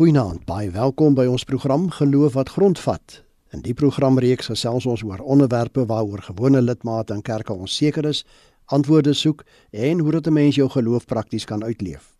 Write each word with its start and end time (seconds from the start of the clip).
Goeienaand, 0.00 0.46
baie 0.48 0.70
welkom 0.72 1.12
by 1.12 1.26
ons 1.28 1.42
program 1.44 1.82
Geloof 1.92 2.32
wat 2.32 2.48
grondvat. 2.54 3.18
In 3.52 3.60
die 3.60 3.74
programreeks 3.76 4.46
gesels 4.48 4.86
ons 4.88 5.02
oor 5.04 5.20
onderwerpe 5.20 5.82
waaroor 5.90 6.22
gewone 6.24 6.62
lidmate 6.64 7.12
in 7.12 7.20
kerke 7.20 7.52
onseker 7.52 8.08
is, 8.08 8.22
antwoorde 8.72 9.12
soek 9.12 9.44
en 9.76 10.00
hoe 10.00 10.14
dit 10.16 10.26
'n 10.26 10.32
mens 10.32 10.56
jou 10.56 10.70
geloof 10.70 11.04
prakties 11.04 11.44
kan 11.44 11.62
uitleef. 11.62 12.16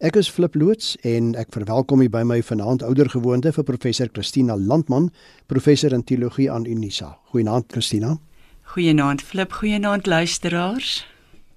Ek 0.00 0.16
is 0.16 0.30
Flip 0.30 0.54
loods 0.54 0.96
en 1.02 1.34
ek 1.36 1.52
verwelkom 1.52 2.00
u 2.00 2.08
by 2.08 2.22
my 2.22 2.42
vanaand 2.42 2.82
oudergewoonte 2.82 3.52
vir 3.52 3.64
professor 3.64 4.08
Christina 4.12 4.56
Landman, 4.56 5.12
professor 5.46 5.92
in 5.92 6.04
teologie 6.04 6.50
aan 6.50 6.66
Unisa. 6.66 7.18
Goeienaand 7.24 7.64
Christina. 7.68 8.18
Goeienaand 8.62 9.22
Flip, 9.22 9.52
goeienaand 9.52 10.06
luisteraars 10.06 11.06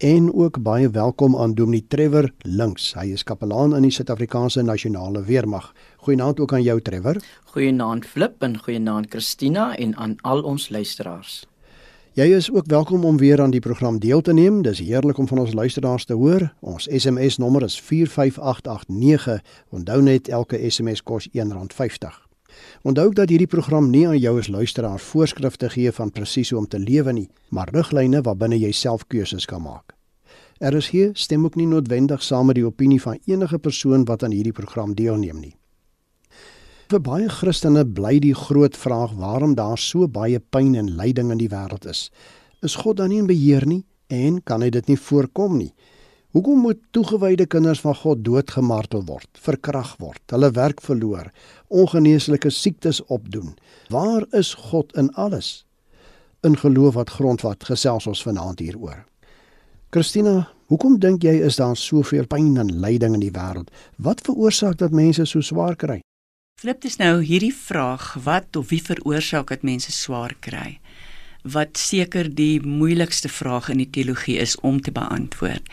en 0.04 0.33
ook 0.33 0.57
baie 0.63 0.89
welkom 0.89 1.38
aan 1.38 1.54
Dominee 1.54 1.86
Trevor 1.88 2.31
Links. 2.39 2.89
Hy 2.93 3.13
is 3.15 3.23
kapelaan 3.23 3.71
in 3.75 3.86
die 3.86 3.91
Suid-Afrikaanse 3.91 4.59
Nasionale 4.61 5.21
Weermag. 5.23 5.69
Goeienaand 6.04 6.41
ook 6.43 6.54
aan 6.54 6.61
jou 6.61 6.81
Trevor. 6.81 7.21
Goeienaand 7.54 8.05
Flip 8.05 8.43
en 8.43 8.57
goeienaand 8.59 9.07
Christina 9.09 9.78
en 9.78 9.95
aan 9.95 10.18
al 10.21 10.43
ons 10.43 10.69
luisteraars. 10.69 11.45
Jy 12.19 12.28
is 12.36 12.51
ook 12.51 12.68
welkom 12.68 13.05
om 13.05 13.18
weer 13.18 13.42
aan 13.42 13.55
die 13.55 13.64
program 13.64 14.00
deel 14.00 14.21
te 14.21 14.33
neem. 14.33 14.61
Dis 14.61 14.83
heerlik 14.83 15.18
om 15.18 15.28
van 15.28 15.39
ons 15.45 15.54
luisteraars 15.54 16.06
te 16.06 16.20
hoor. 16.20 16.50
Ons 16.59 16.89
SMS 16.92 17.37
nommer 17.37 17.64
is 17.64 17.79
45889. 17.81 19.39
Onthou 19.70 20.01
net 20.01 20.28
elke 20.28 20.59
SMS 20.70 21.04
kos 21.04 21.31
R1.50. 21.31 22.23
Onthou 22.81 23.14
dat 23.14 23.29
hierdie 23.29 23.47
program 23.47 23.89
nie 23.89 24.04
aan 24.07 24.20
jou 24.20 24.37
as 24.39 24.51
luisteraar 24.51 25.00
voorskrifte 25.00 25.70
gee 25.70 25.92
van 25.92 26.11
presies 26.11 26.51
hoe 26.51 26.59
om 26.59 26.67
te 26.67 26.79
lewe 26.79 27.14
nie, 27.14 27.29
maar 27.50 27.71
riglyne 27.73 28.21
waarbinne 28.21 28.59
jy 28.59 28.71
self 28.71 29.07
keuses 29.07 29.47
kan 29.50 29.61
maak. 29.61 29.93
RSG 30.60 31.14
stem 31.14 31.46
ook 31.46 31.56
nie 31.56 31.68
noodwendig 31.68 32.23
saam 32.23 32.52
met 32.52 32.59
die 32.59 32.66
opinie 32.66 33.02
van 33.02 33.20
enige 33.25 33.58
persoon 33.59 34.06
wat 34.06 34.23
aan 34.23 34.36
hierdie 34.36 34.53
program 34.53 34.94
deelneem 34.94 35.39
nie. 35.39 35.56
Vir 36.92 37.02
baie 37.02 37.30
Christene 37.30 37.86
bly 37.86 38.20
die 38.22 38.36
groot 38.38 38.78
vraag 38.78 39.16
waarom 39.18 39.56
daar 39.58 39.80
so 39.82 40.08
baie 40.08 40.40
pyn 40.40 40.76
en 40.78 40.92
lyding 41.00 41.32
in 41.34 41.40
die 41.42 41.50
wêreld 41.50 41.88
is. 41.90 42.10
Is 42.62 42.76
God 42.76 43.00
dan 43.00 43.10
nie 43.10 43.22
in 43.23 43.28
beheer 43.28 43.66
nie 43.66 43.82
en 44.14 44.42
kan 44.45 44.62
hy 44.62 44.70
dit 44.70 44.92
nie 44.92 45.00
voorkom 45.00 45.58
nie? 45.58 45.72
Hoekom 46.34 46.64
moet 46.66 46.80
toegewyde 46.92 47.45
kinders 47.45 47.82
van 47.82 47.94
God 47.95 48.23
doodgemartel 48.26 49.04
word, 49.06 49.30
verkrag 49.38 49.92
word, 50.02 50.22
hulle 50.34 50.50
werk 50.54 50.82
verloor, 50.82 51.28
ongeneeslike 51.70 52.50
siektes 52.50 53.04
opdoen? 53.06 53.54
Waar 53.94 54.26
is 54.34 54.54
God 54.72 54.94
in 54.98 55.12
alles? 55.14 55.64
In 56.42 56.58
geloof 56.58 56.98
wat 56.98 57.14
grondvat 57.20 57.64
gesels 57.70 58.10
ons 58.10 58.23
vanaand 58.26 58.66
hieroor. 58.66 59.04
Christina, 59.94 60.47
hoekom 60.73 60.95
dink 60.97 61.22
jy 61.22 61.36
is 61.45 61.59
daar 61.59 61.75
soveel 61.77 62.25
pyn 62.25 62.55
en 62.58 62.72
lyding 62.81 63.13
in 63.13 63.22
die 63.22 63.33
wêreld? 63.36 63.69
Wat 64.02 64.23
veroorsaak 64.25 64.80
dat 64.80 64.89
mense 64.89 65.27
so 65.30 65.45
swaar 65.45 65.77
kry? 65.77 65.99
Flip 66.58 66.80
dis 66.81 66.97
nou 66.97 67.19
hierdie 67.22 67.53
vraag, 67.53 68.16
wat 68.25 68.58
of 68.58 68.71
wie 68.71 68.81
veroorsaak 68.81 69.53
dat 69.53 69.61
mense 69.61 69.94
swaar 69.94 70.33
kry? 70.41 70.80
wat 71.44 71.75
seker 71.77 72.30
die 72.31 72.61
moeilikste 72.64 73.27
vraag 73.27 73.69
in 73.69 73.81
die 73.81 73.89
teologie 73.91 74.38
is 74.39 74.55
om 74.64 74.80
te 74.81 74.91
beantwoord. 74.95 75.67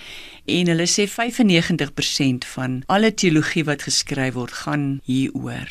En 0.50 0.66
hulle 0.66 0.86
sê 0.90 1.06
95% 1.06 2.46
van 2.54 2.80
alle 2.90 3.12
teologie 3.14 3.62
wat 3.68 3.86
geskryf 3.86 4.34
word, 4.34 4.56
gaan 4.66 4.98
hieroor. 5.06 5.70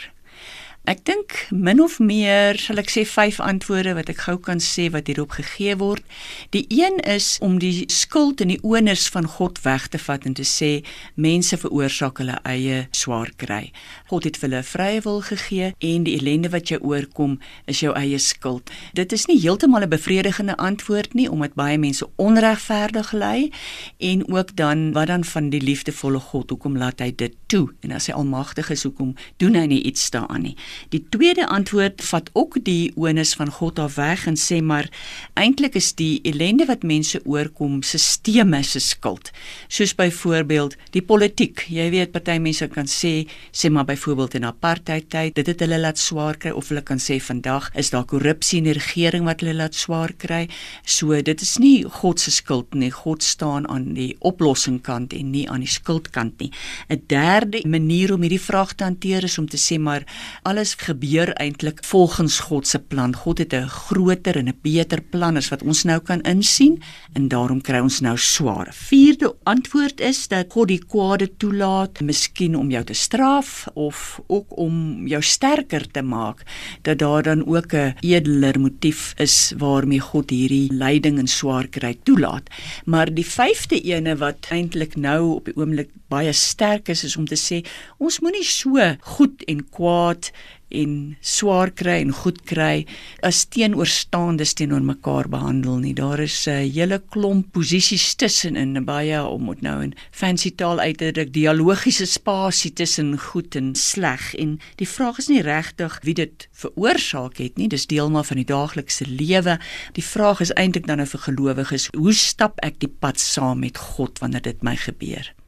Ek 0.89 1.03
dink 1.05 1.35
min 1.53 1.77
of 1.83 1.99
meer 2.01 2.57
sal 2.57 2.81
ek 2.81 2.89
sê 2.89 3.03
vyf 3.05 3.35
antwoorde 3.45 3.91
wat 3.93 4.07
ek 4.09 4.23
gou 4.25 4.39
kan 4.41 4.57
sê 4.57 4.87
wat 4.89 5.05
hierop 5.05 5.35
gegee 5.37 5.75
word. 5.77 6.01
Die 6.49 6.63
een 6.73 6.95
is 7.05 7.35
om 7.45 7.59
die 7.61 7.83
skuld 7.93 8.41
en 8.41 8.49
die 8.49 8.63
onus 8.65 9.03
van 9.13 9.27
God 9.29 9.61
weg 9.61 9.85
te 9.93 10.01
vat 10.01 10.25
en 10.25 10.33
te 10.33 10.47
sê 10.49 10.69
mense 11.13 11.59
veroorsaak 11.61 12.23
hulle 12.23 12.39
eie 12.41 12.79
swaar 12.97 13.29
kry. 13.37 13.67
God 14.09 14.25
het 14.25 14.39
vir 14.41 14.47
hulle 14.47 14.63
vrye 14.65 15.03
wil 15.05 15.21
gegee 15.27 15.67
en 15.91 16.07
die 16.07 16.15
ellende 16.17 16.49
wat 16.55 16.73
jou 16.73 16.81
oorkom 16.81 17.37
is 17.69 17.83
jou 17.85 17.93
eie 17.93 18.17
skuld. 18.17 18.73
Dit 18.97 19.13
is 19.13 19.27
nie 19.29 19.37
heeltemal 19.37 19.85
'n 19.85 19.93
bevredigende 19.93 20.57
antwoord 20.57 21.13
nie 21.13 21.29
omdat 21.29 21.53
baie 21.53 21.77
mense 21.77 22.09
onregverdig 22.17 23.13
ly 23.13 23.51
en 23.99 24.25
ook 24.25 24.55
dan 24.55 24.91
wat 24.97 25.13
dan 25.13 25.23
van 25.23 25.53
die 25.53 25.61
liefdevolle 25.61 26.19
God, 26.19 26.49
hoekom 26.49 26.77
laat 26.77 26.99
hy 26.99 27.13
dit 27.15 27.37
toe? 27.45 27.69
En 27.81 27.91
as 27.91 28.07
hy 28.07 28.13
almagtig 28.13 28.69
is, 28.69 28.83
hoekom 28.83 29.13
doen 29.37 29.53
hy 29.53 29.65
nie 29.65 29.83
iets 29.83 30.09
daaraan 30.09 30.41
nie? 30.41 30.57
Die 30.89 31.05
tweede 31.09 31.47
antwoord 31.47 32.03
vat 32.03 32.29
ook 32.33 32.57
die 32.63 32.91
onus 32.95 33.33
van 33.33 33.51
God 33.51 33.79
af 33.79 33.95
weg 33.95 34.25
en 34.27 34.37
sê 34.39 34.61
maar 34.63 34.89
eintlik 35.33 35.75
is 35.75 35.91
die 35.99 36.19
ellende 36.23 36.65
wat 36.69 36.83
mense 36.87 37.21
oorkom 37.25 37.81
sisteme 37.83 38.63
se 38.63 38.79
skuld. 38.79 39.31
Soos 39.67 39.93
byvoorbeeld 39.95 40.75
die 40.95 41.03
politiek. 41.05 41.65
Jy 41.69 41.89
weet 41.93 42.11
party 42.15 42.37
mense 42.41 42.67
kan 42.73 42.89
sê 42.89 43.27
sê 43.51 43.69
maar 43.69 43.85
byvoorbeeld 43.85 44.39
in 44.39 44.47
apartheid 44.49 45.09
tyd, 45.09 45.35
dit 45.35 45.47
het 45.47 45.63
hulle 45.63 45.79
laat 45.79 45.99
swaar 45.99 46.37
kry 46.37 46.51
of 46.55 46.69
hulle 46.71 46.83
kan 46.85 47.01
sê 47.01 47.19
vandag 47.21 47.69
is 47.79 47.91
daar 47.93 48.05
korrupsie 48.09 48.59
in 48.59 48.69
die 48.69 48.77
regering 48.77 49.25
wat 49.27 49.43
hulle 49.43 49.55
laat 49.57 49.77
swaar 49.77 50.13
kry. 50.17 50.47
So 50.85 51.21
dit 51.21 51.41
is 51.41 51.57
nie 51.61 51.83
God 51.99 52.19
se 52.19 52.31
skuld 52.31 52.73
nie. 52.73 52.91
God 52.91 53.23
staan 53.23 53.67
aan 53.69 53.93
die 53.97 54.15
oplossing 54.25 54.81
kant 54.85 55.13
en 55.13 55.31
nie 55.31 55.45
aan 55.49 55.63
die 55.65 55.71
skuldkant 55.71 56.39
nie. 56.39 56.51
'n 56.89 57.01
Derde 57.07 57.61
manier 57.65 58.13
om 58.13 58.21
hierdie 58.21 58.41
vraag 58.41 58.75
te 58.75 58.83
hanteer 58.83 59.23
is 59.23 59.37
om 59.37 59.47
te 59.47 59.57
sê 59.57 59.79
maar 59.79 60.03
alles 60.43 60.58
alles 60.59 60.75
gebeur 60.75 61.29
eintlik 61.39 61.77
volgens 61.87 62.39
God 62.49 62.67
se 62.67 62.79
plan. 62.91 63.13
God 63.15 63.37
het 63.39 63.53
'n 63.53 63.67
groter 63.67 64.35
en 64.35 64.47
'n 64.47 64.59
beter 64.61 65.01
plan 65.01 65.37
as 65.37 65.49
wat 65.49 65.63
ons 65.63 65.83
nou 65.83 65.99
kan 65.99 66.21
insien 66.21 66.81
en 67.13 67.27
daarom 67.27 67.61
kry 67.61 67.79
ons 67.79 67.99
nou 67.99 68.17
swaar. 68.17 68.67
Vierde 68.73 69.35
antwoord 69.43 70.01
is 70.01 70.27
dat 70.27 70.51
God 70.51 70.67
die 70.67 70.83
kwade 70.87 71.37
toelaat, 71.37 72.01
miskien 72.01 72.55
om 72.55 72.69
jou 72.69 72.83
te 72.83 72.93
straf 72.93 73.67
of 73.73 74.21
ook 74.27 74.57
om 74.57 75.07
jou 75.07 75.21
sterker 75.21 75.91
te 75.91 76.01
maak, 76.01 76.43
dat 76.81 76.99
daar 76.99 77.23
dan 77.23 77.47
ook 77.47 77.73
'n 77.73 77.95
edeler 77.99 78.59
motief 78.59 79.13
is 79.17 79.53
waarmee 79.57 79.99
God 79.99 80.29
hierdie 80.29 80.73
lyding 80.73 81.19
en 81.19 81.27
swaar 81.27 81.67
kry 81.67 81.97
toelaat. 82.03 82.49
Maar 82.85 83.13
die 83.13 83.25
vyfde 83.25 83.81
ene 83.81 84.17
wat 84.17 84.47
eintlik 84.49 84.95
nou 84.95 85.35
op 85.35 85.45
die 85.45 85.55
oomblik 85.55 85.89
baie 86.09 86.33
sterk 86.33 86.89
is 86.89 87.03
is 87.03 87.17
om 87.17 87.27
te 87.29 87.37
sê 87.39 87.63
ons 87.97 88.19
moenie 88.23 88.45
so 88.45 88.95
goed 89.15 89.43
en 89.47 89.63
kwaad 89.69 90.31
en 90.69 91.17
swaar 91.25 91.71
kry 91.73 91.97
en 92.03 92.11
goed 92.13 92.39
kry 92.47 92.85
as 93.25 93.41
teenoorstaandes 93.53 94.53
teenoor 94.57 94.83
mekaar 94.85 95.29
behandel 95.31 95.79
nie. 95.81 95.93
Daar 95.93 96.19
is 96.19 96.47
'n 96.47 96.69
hele 96.69 97.01
klomp 97.09 97.51
posisies 97.51 98.15
tussen 98.15 98.55
in 98.55 98.85
baie 98.85 99.21
om 99.23 99.41
moet 99.43 99.61
nou 99.61 99.83
in 99.83 99.93
fancy 100.11 100.51
taal 100.55 100.79
uit 100.79 100.97
te 100.97 101.11
druk 101.11 101.33
dialogiese 101.33 102.05
spasie 102.05 102.73
tussen 102.73 103.19
goed 103.19 103.55
en 103.55 103.75
sleg 103.75 104.35
en 104.35 104.59
die 104.75 104.87
vraag 104.87 105.17
is 105.17 105.27
nie 105.27 105.41
regtig 105.41 105.99
wie 106.03 106.13
dit 106.13 106.47
veroorsaak 106.51 107.37
het 107.37 107.57
nie. 107.57 107.67
Dis 107.67 107.87
deel 107.87 108.09
maar 108.09 108.25
van 108.25 108.37
die 108.37 108.45
daaglikse 108.45 109.05
lewe. 109.07 109.59
Die 109.93 110.03
vraag 110.03 110.39
is 110.39 110.53
eintlik 110.53 110.87
dan 110.87 110.97
nou 110.97 111.07
vir 111.07 111.19
gelowiges, 111.19 111.89
hoe 111.97 112.13
stap 112.13 112.59
ek 112.61 112.79
die 112.79 112.93
pad 112.99 113.19
saam 113.19 113.59
met 113.59 113.77
God 113.77 114.19
wanneer 114.19 114.41
dit 114.41 114.63
my 114.63 114.75
gebeur? 114.75 115.38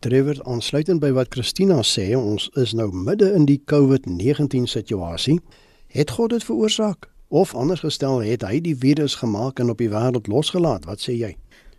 Trevor, 0.00 0.38
aansluitend 0.48 1.02
by 1.02 1.10
wat 1.12 1.28
Christina 1.34 1.82
sê, 1.84 2.06
ons 2.16 2.46
is 2.56 2.70
nou 2.72 2.86
midde 2.88 3.26
in 3.36 3.42
die 3.44 3.58
COVID-19 3.68 4.64
situasie. 4.72 5.34
Het 5.92 6.14
God 6.16 6.32
dit 6.32 6.46
veroorsaak? 6.46 7.10
Of 7.28 7.52
anders 7.52 7.82
gestel, 7.84 8.22
het 8.24 8.46
hy 8.48 8.62
die 8.64 8.72
virus 8.72 9.18
gemaak 9.20 9.60
en 9.60 9.68
op 9.68 9.82
die 9.82 9.90
wêreld 9.92 10.30
losgelaat? 10.32 10.88
Wat 10.88 11.04
sê 11.04 11.18
jy? 11.18 11.34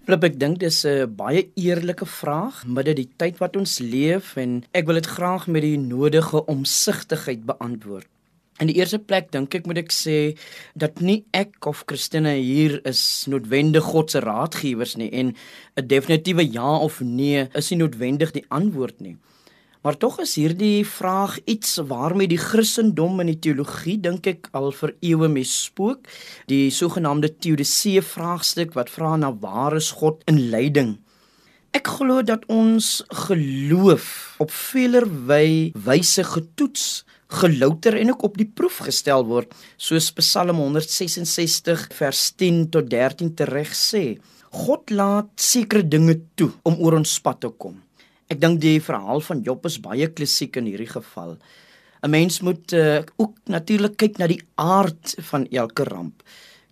Flip, 0.06 0.30
ek 0.30 0.38
dink 0.38 0.62
dis 0.62 0.86
'n 0.86 1.10
baie 1.18 1.50
eerlike 1.58 2.06
vraag 2.06 2.62
midde 2.68 2.94
die 2.94 3.10
tyd 3.18 3.42
wat 3.42 3.58
ons 3.58 3.80
leef 3.80 4.38
en 4.38 4.62
ek 4.72 4.86
wil 4.86 5.02
dit 5.02 5.10
graag 5.18 5.48
met 5.48 5.66
die 5.66 5.78
nodige 5.78 6.46
omsigtigheid 6.46 7.42
beantwoord. 7.50 8.06
In 8.60 8.68
die 8.68 8.76
eerste 8.76 9.00
plek 9.00 9.32
dink 9.32 9.56
ek 9.56 9.66
moet 9.66 9.80
ek 9.82 9.94
sê 9.96 10.36
dat 10.76 11.00
nie 11.02 11.24
ek 11.34 11.66
of 11.70 11.86
Christine 11.90 12.36
hier 12.36 12.80
is 12.86 13.02
noodwendig 13.32 13.88
God 13.94 14.12
se 14.12 14.20
raadgewers 14.20 14.98
nie 14.98 15.10
en 15.14 15.34
'n 15.78 15.88
definitiewe 15.88 16.44
ja 16.52 16.78
of 16.78 17.02
nee 17.02 17.48
is 17.56 17.72
nie 17.72 17.80
noodwendig 17.80 18.32
die 18.32 18.46
antwoord 18.50 19.00
nie. 19.02 19.18
Maar 19.82 19.98
tog 19.98 20.20
is 20.22 20.36
hierdie 20.38 20.86
vraag 20.86 21.40
iets 21.50 21.80
waarmee 21.90 22.28
die 22.30 22.38
Christendom 22.38 23.20
in 23.20 23.32
die 23.32 23.40
teologie 23.40 23.98
dink 23.98 24.28
ek 24.30 24.50
al 24.54 24.70
vir 24.72 24.94
eeue 25.02 25.28
mee 25.28 25.44
spook, 25.44 26.06
die 26.46 26.70
sogenaamde 26.70 27.32
teodisee 27.42 28.02
vraagstuk 28.06 28.76
wat 28.78 28.94
vra 28.94 29.16
na 29.18 29.32
waar 29.34 29.74
is 29.76 29.90
God 29.98 30.22
in 30.30 30.38
lyding? 30.54 31.00
Ek 31.74 31.88
glo 31.88 32.22
dat 32.22 32.46
ons 32.46 33.00
geloof 33.26 34.36
op 34.44 34.52
veeler 34.52 35.08
wyse 35.88 36.24
getoets 36.30 36.86
gelouter 37.32 37.98
en 38.00 38.12
ook 38.14 38.24
op 38.28 38.38
die 38.40 38.48
proef 38.48 38.82
gestel 38.88 39.24
word 39.28 39.54
soos 39.78 40.12
Psalm 40.18 40.60
166 40.60 41.88
vers 41.96 42.24
10 42.36 42.66
tot 42.74 42.90
13 42.92 43.34
tereg 43.40 43.72
sê 43.78 44.04
God 44.52 44.92
laat 44.92 45.32
sekere 45.40 45.86
dinge 45.88 46.18
toe 46.36 46.50
om 46.68 46.76
oor 46.84 46.98
ons 46.98 47.14
pad 47.24 47.40
te 47.40 47.50
kom. 47.56 47.78
Ek 48.28 48.40
dink 48.42 48.60
die 48.64 48.82
verhaal 48.84 49.24
van 49.24 49.44
Job 49.46 49.66
is 49.70 49.80
baie 49.80 50.10
klassiek 50.12 50.60
in 50.60 50.68
hierdie 50.68 50.92
geval. 50.92 51.38
'n 52.04 52.10
mens 52.10 52.42
moet 52.42 52.74
uh, 52.74 53.00
ook 53.18 53.36
natuurlik 53.46 53.96
kyk 53.98 54.18
na 54.18 54.28
die 54.28 54.42
aard 54.56 55.16
van 55.30 55.46
elke 55.52 55.86
ramp 55.86 56.24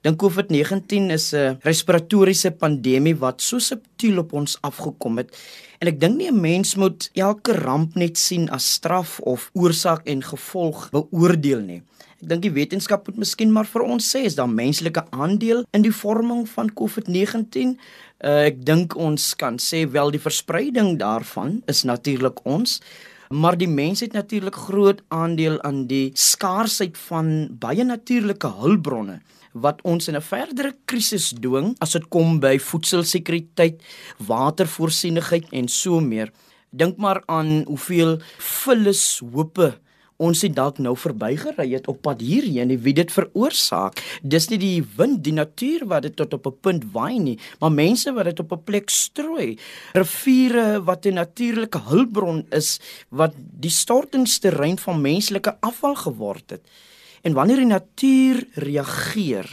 Dan 0.01 0.16
COVID-19 0.16 1.12
is 1.12 1.34
'n 1.36 1.60
respiratoriese 1.62 2.51
pandemie 2.51 3.16
wat 3.19 3.42
so 3.42 3.60
subtiel 3.60 4.18
op 4.18 4.34
ons 4.34 4.57
afgekom 4.62 5.18
het. 5.18 5.36
En 5.80 5.88
ek 5.88 6.00
dink 6.00 6.18
nie 6.18 6.31
'n 6.31 6.40
mens 6.40 6.75
moet 6.75 7.10
elke 7.13 7.54
ramp 7.54 7.96
net 7.96 8.18
sien 8.18 8.50
as 8.50 8.74
straf 8.74 9.19
of 9.19 9.50
oorsaak 9.54 10.07
en 10.07 10.24
gevolg 10.24 10.90
beoordeel 10.90 11.60
nie. 11.60 11.81
Ek 12.22 12.30
dink 12.30 12.42
die 12.42 12.51
wetenskap 12.51 13.07
moet 13.07 13.18
miskien 13.18 13.51
maar 13.51 13.66
vir 13.66 13.81
ons 13.81 14.16
sê 14.16 14.24
is 14.24 14.36
daar 14.36 14.50
menslike 14.50 15.04
aandeel 15.10 15.66
in 15.72 15.81
die 15.81 15.92
vorming 15.92 16.50
van 16.50 16.74
COVID-19? 16.74 17.78
Uh, 18.24 18.46
ek 18.46 18.66
dink 18.66 18.96
ons 18.96 19.36
kan 19.36 19.57
sê 19.57 19.90
wel 19.92 20.12
die 20.12 20.19
verspreiding 20.19 20.98
daarvan 21.00 21.62
is 21.68 21.84
natuurlik 21.84 22.46
ons 22.46 22.81
maar 23.30 23.57
die 23.57 23.68
mens 23.68 24.00
het 24.00 24.13
natuurlik 24.13 24.56
groot 24.56 25.01
aandeel 25.07 25.62
aan 25.62 25.88
die 25.88 26.12
skaarsheid 26.13 26.98
van 26.98 27.48
baie 27.60 27.84
natuurlike 27.84 28.48
hulpbronne 28.48 29.22
wat 29.54 29.81
ons 29.84 30.07
in 30.07 30.16
'n 30.16 30.22
verdere 30.22 30.75
krisis 30.86 31.34
dwing 31.34 31.75
as 31.80 31.92
dit 31.92 32.10
kom 32.10 32.40
by 32.40 32.57
voedselsekuriteit, 32.60 33.81
watervoorsienigheid 34.18 35.46
en 35.51 35.68
so 35.68 36.00
meer. 36.00 36.31
Dink 36.72 36.98
maar 36.98 37.24
aan 37.25 37.63
hoeveel 37.66 38.19
vullis 38.38 39.22
hope 39.34 39.80
ons 40.19 40.42
het 40.44 40.56
dalk 40.56 40.81
nou 40.84 40.96
verbygery 41.00 41.69
het 41.72 41.88
op 41.92 42.01
pad 42.04 42.22
hierheen 42.24 42.74
en 42.74 42.81
wie 42.84 42.94
dit 42.96 43.12
veroorsaak. 43.12 44.01
Dis 44.22 44.50
nie 44.51 44.60
die 44.60 44.84
wind, 44.98 45.22
die 45.24 45.36
natuur 45.36 45.86
wat 45.88 46.04
dit 46.07 46.16
tot 46.19 46.34
op 46.34 46.48
'n 46.48 46.60
punt 46.62 46.84
waai 46.92 47.19
nie, 47.19 47.40
maar 47.60 47.72
mense 47.72 48.12
wat 48.13 48.25
dit 48.25 48.40
op 48.40 48.51
'n 48.51 48.63
plek 48.63 48.90
strooi. 48.90 49.57
Riviere 49.94 50.84
wat 50.84 51.06
'n 51.06 51.13
natuurlike 51.13 51.80
hulpbron 51.88 52.46
is 52.51 52.80
wat 53.10 53.34
die 53.36 53.72
stortingsterrein 53.72 54.78
van 54.78 55.01
menslike 55.01 55.57
afval 55.62 55.96
geword 55.96 56.50
het. 56.50 56.62
En 57.21 57.33
wanneer 57.33 57.63
die 57.63 57.71
natuur 57.71 58.44
reageer, 58.54 59.50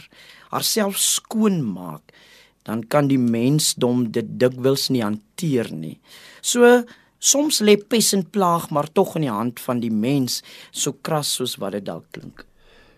haarself 0.49 0.97
skoon 0.97 1.61
maak, 1.63 2.13
dan 2.67 2.83
kan 2.87 3.07
die 3.07 3.19
mensdom 3.19 4.09
dit 4.11 4.27
dikwels 4.39 4.89
nie 4.91 5.03
hanteer 5.03 5.71
nie. 5.71 5.97
So 6.41 6.83
soms 7.19 7.61
lê 7.63 7.77
pes 7.79 8.13
en 8.15 8.25
plaag 8.29 8.69
maar 8.75 8.91
tog 8.91 9.15
in 9.15 9.27
die 9.27 9.33
hand 9.33 9.59
van 9.63 9.81
die 9.83 9.91
mens, 9.91 10.41
so 10.71 10.93
kras 10.93 11.31
soos 11.39 11.57
wat 11.61 11.77
dit 11.77 11.87
dalk 11.87 12.05
klink. 12.15 12.43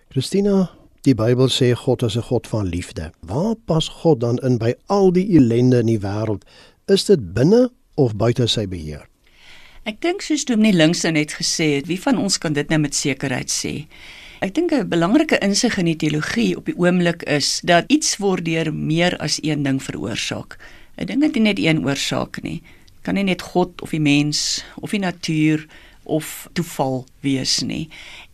Christina, 0.10 0.72
die 1.06 1.16
Bybel 1.16 1.52
sê 1.54 1.74
God 1.78 2.04
is 2.04 2.18
'n 2.18 2.28
God 2.30 2.48
van 2.48 2.66
liefde. 2.66 3.12
Waar 3.22 3.56
pas 3.56 3.88
God 4.02 4.20
dan 4.20 4.38
in 4.38 4.58
by 4.58 4.74
al 4.88 5.12
die 5.12 5.38
ellende 5.38 5.80
in 5.80 5.86
die 5.86 6.00
wêreld? 6.00 6.44
Is 6.88 7.06
dit 7.06 7.34
binne 7.34 7.70
of 7.96 8.16
buite 8.16 8.48
sy 8.48 8.66
beheer? 8.68 9.08
Ek 9.86 10.02
dink 10.02 10.22
soos 10.22 10.46
Dominee 10.46 10.74
Linkse 10.74 11.12
net 11.12 11.34
gesê 11.34 11.76
het, 11.76 11.88
wie 11.88 12.02
van 12.02 12.18
ons 12.18 12.38
kan 12.38 12.54
dit 12.54 12.70
nou 12.70 12.80
met 12.80 12.96
sekerheid 12.96 13.50
sê? 13.50 13.88
Ek 14.40 14.54
dink 14.56 14.72
'n 14.72 14.88
belangrike 14.88 15.36
insig 15.44 15.76
in 15.78 15.90
die 15.90 15.98
teologie 16.00 16.56
op 16.56 16.70
die 16.70 16.78
oomblik 16.80 17.26
is 17.28 17.60
dat 17.68 17.84
iets 17.92 18.18
word 18.24 18.46
deur 18.48 18.72
meer 18.74 19.18
as 19.20 19.36
een 19.44 19.64
ding 19.68 19.84
veroorsaak. 19.84 20.56
Ek 20.96 21.08
dink 21.08 21.22
dit 21.22 21.36
is 21.36 21.42
net 21.44 21.60
een 21.60 21.84
oorsaak 21.84 22.40
nie. 22.42 22.62
Kan 23.04 23.20
nie 23.20 23.24
net 23.24 23.42
God 23.42 23.82
of 23.82 23.92
die 23.92 24.00
mens 24.00 24.64
of 24.80 24.96
die 24.96 25.04
natuur 25.04 25.68
of 26.04 26.48
toeval 26.54 27.06
wees 27.20 27.60
nie. 27.60 27.90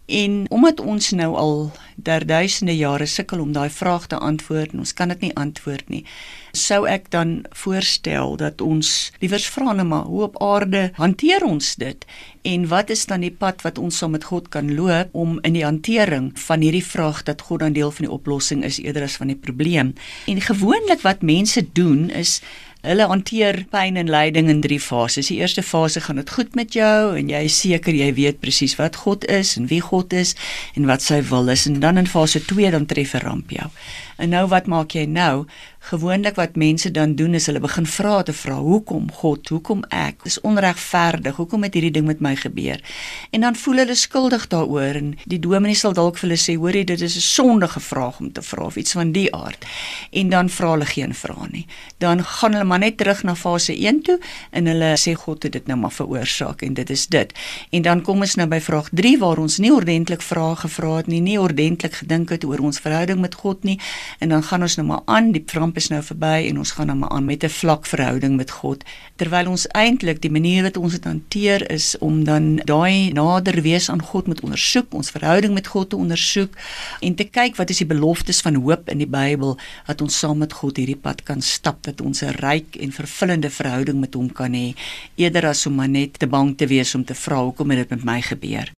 En 0.06 0.46
omdat 0.50 0.80
ons 0.80 1.12
nou 1.12 1.36
al 1.36 1.72
der 1.96 2.26
duisende 2.26 2.76
jare 2.78 3.06
sukkel 3.06 3.40
om 3.42 3.52
daai 3.52 3.70
vraag 3.70 4.08
te 4.08 4.18
antwoord 4.18 4.74
en 4.74 4.84
ons 4.84 4.94
kan 4.94 5.10
dit 5.10 5.22
nie 5.26 5.36
antwoord 5.36 5.90
nie, 5.90 6.04
sou 6.52 6.86
ek 6.88 7.10
dan 7.12 7.40
voorstel 7.58 8.36
dat 8.38 8.62
ons 8.62 8.92
liewers 9.20 9.48
vra 9.50 9.74
net 9.74 9.88
maar 9.90 10.06
hoe 10.06 10.22
op 10.28 10.38
aarde 10.44 10.90
hanteer 11.00 11.44
ons 11.44 11.74
dit 11.82 12.06
en 12.46 12.68
wat 12.70 12.94
is 12.94 13.06
dan 13.10 13.26
die 13.26 13.34
pad 13.34 13.66
wat 13.66 13.82
ons 13.82 13.98
saam 13.98 14.14
met 14.14 14.28
God 14.30 14.52
kan 14.54 14.70
loop 14.76 15.16
om 15.18 15.40
in 15.42 15.58
die 15.58 15.66
hantering 15.66 16.30
van 16.46 16.62
hierdie 16.62 16.86
vraag 16.86 17.24
dat 17.26 17.42
God 17.42 17.66
dan 17.66 17.74
deel 17.74 17.92
van 17.92 18.06
die 18.06 18.14
oplossing 18.14 18.64
is 18.64 18.78
eerder 18.84 19.08
as 19.08 19.18
van 19.18 19.34
die 19.34 19.40
probleem. 19.40 19.96
En 20.30 20.42
gewoonlik 20.42 21.02
wat 21.02 21.26
mense 21.26 21.66
doen 21.74 22.10
is 22.14 22.42
Hulle 22.86 23.08
hanteer 23.10 23.64
pyn 23.74 23.98
en 23.98 24.10
lyding 24.14 24.50
in 24.52 24.60
drie 24.62 24.80
fases. 24.80 25.32
Die 25.32 25.40
eerste 25.42 25.64
fase 25.66 26.04
gaan 26.06 26.20
dit 26.22 26.30
goed 26.30 26.54
met 26.56 26.76
jou 26.78 27.16
en 27.18 27.32
jy 27.32 27.42
is 27.48 27.58
seker 27.58 27.96
jy 27.98 28.12
weet 28.14 28.42
presies 28.44 28.76
wat 28.78 29.00
God 29.02 29.26
is 29.32 29.56
en 29.58 29.66
wie 29.72 29.82
God 29.82 30.14
is 30.14 30.36
en 30.78 30.86
wat 30.90 31.02
sy 31.02 31.22
wil 31.32 31.50
is. 31.50 31.66
En 31.66 31.80
dan 31.82 31.98
in 31.98 32.10
fase 32.10 32.44
2 32.46 32.72
dan 32.76 32.86
tref 32.86 33.16
'n 33.16 33.26
ramp 33.26 33.50
jou. 33.50 33.70
En 34.18 34.30
nou 34.30 34.46
wat 34.48 34.68
maak 34.68 34.94
jy 34.94 35.06
nou? 35.06 35.46
Gewoonlik 35.86 36.36
wat 36.36 36.56
mense 36.56 36.90
dan 36.92 37.12
doen 37.16 37.34
is 37.38 37.46
hulle 37.46 37.60
begin 37.62 37.86
vra 37.86 38.24
te 38.26 38.34
vra, 38.34 38.56
hoekom 38.58 39.12
God, 39.14 39.50
hoekom 39.54 39.84
ek? 39.94 40.24
Dis 40.26 40.40
onregverdig. 40.42 41.36
Hoekom 41.38 41.62
het 41.68 41.76
hierdie 41.78 41.92
ding 41.94 42.08
met 42.10 42.24
my 42.26 42.32
gebeur? 42.36 42.82
En 43.30 43.46
dan 43.46 43.56
voel 43.56 43.84
hulle 43.84 43.96
skuldig 43.96 44.48
daaroor 44.50 44.98
en 44.98 45.12
die 45.30 45.38
dominee 45.40 45.78
sal 45.78 45.94
dalk 45.94 46.18
vir 46.18 46.32
hulle 46.32 46.40
sê, 46.42 46.56
hoorie, 46.58 46.82
dit 46.90 47.02
is 47.06 47.18
'n 47.18 47.22
sondige 47.22 47.80
vraag 47.80 48.18
om 48.20 48.32
te 48.32 48.42
vra 48.42 48.66
of 48.66 48.76
iets 48.76 48.92
van 48.98 49.12
die 49.12 49.30
aard. 49.36 49.66
En 50.12 50.30
dan 50.30 50.50
vra 50.50 50.72
hulle 50.72 50.86
geen 50.86 51.14
vrae 51.14 51.48
nie. 51.52 51.68
Dan 51.98 52.24
gaan 52.24 52.52
hulle 52.54 52.66
maar 52.66 52.80
net 52.80 52.98
terug 52.98 53.24
na 53.24 53.36
fase 53.36 53.78
1 53.78 54.02
toe 54.02 54.20
en 54.52 54.66
hulle 54.66 54.98
sê 54.98 55.14
God 55.14 55.44
het 55.44 55.52
dit 55.52 55.68
nou 55.68 55.78
maar 55.78 55.92
veroorsaak 55.92 56.62
en 56.62 56.74
dit 56.74 56.90
is 56.90 57.08
dit. 57.08 57.34
En 57.70 57.82
dan 57.82 58.02
kom 58.02 58.22
ons 58.22 58.36
nou 58.36 58.48
by 58.48 58.60
vraag 58.60 58.90
3 58.92 59.18
waar 59.18 59.38
ons 59.38 59.58
nie 59.58 59.74
ordentlik 59.74 60.22
vrae 60.22 60.56
gevra 60.56 60.96
het 60.96 61.08
nie, 61.08 61.22
nie 61.22 61.40
ordentlik 61.40 61.94
gedink 61.94 62.30
het 62.30 62.44
oor 62.44 62.60
ons 62.60 62.80
verhouding 62.80 63.20
met 63.20 63.36
God 63.36 63.64
nie 63.64 63.80
en 64.20 64.30
dan 64.30 64.44
gaan 64.44 64.62
ons 64.62 64.76
nou 64.76 64.88
maar 64.88 65.02
aan 65.06 65.32
die 65.32 65.42
ramp 65.76 65.84
is 65.84 65.92
nou 65.92 66.02
verby 66.04 66.48
en 66.50 66.58
ons 66.62 66.72
gaan 66.72 66.88
nou 66.88 66.98
maar 66.98 67.10
aan 67.10 67.26
met 67.26 67.44
'n 67.44 67.50
vlak 67.50 67.86
verhouding 67.86 68.38
met 68.38 68.52
God 68.52 68.84
terwyl 69.18 69.50
ons 69.50 69.68
eintlik 69.76 70.22
die 70.22 70.32
manier 70.32 70.64
wat 70.64 70.78
ons 70.78 70.94
dit 70.94 71.04
hanteer 71.04 71.70
is 71.72 71.98
om 72.00 72.24
dan 72.24 72.62
daai 72.66 73.12
nader 73.12 73.62
wees 73.62 73.90
aan 73.90 74.02
God 74.02 74.28
moet 74.28 74.42
ondersoek 74.42 74.94
ons 74.94 75.12
verhouding 75.12 75.54
met 75.54 75.68
God 75.68 75.90
te 75.90 75.96
ondersoek 75.96 76.54
en 77.02 77.16
te 77.16 77.24
kyk 77.24 77.56
wat 77.58 77.70
is 77.70 77.78
die 77.78 77.88
beloftes 77.88 78.42
van 78.42 78.56
hoop 78.56 78.90
in 78.90 78.98
die 78.98 79.08
Bybel 79.08 79.58
dat 79.88 80.02
ons 80.02 80.20
saam 80.20 80.38
met 80.38 80.54
God 80.54 80.78
hierdie 80.78 81.02
pad 81.02 81.24
kan 81.24 81.42
stap 81.42 81.84
dat 81.84 82.02
ons 82.02 82.24
'n 82.24 82.36
ryk 82.40 82.76
en 82.76 82.92
vervullende 82.92 83.50
verhouding 83.50 84.00
met 84.00 84.14
hom 84.14 84.32
kan 84.32 84.54
hê 84.54 84.76
eerder 85.16 85.46
as 85.46 85.66
om 85.66 85.92
net 85.92 86.20
te 86.20 86.28
bang 86.28 86.58
te 86.58 86.68
wees 86.68 86.96
om 86.96 87.04
te 87.04 87.16
vra 87.16 87.44
hoekom 87.44 87.70
het 87.70 87.78
dit 87.78 87.90
met 87.90 88.04
my 88.04 88.22
gebeur 88.22 88.72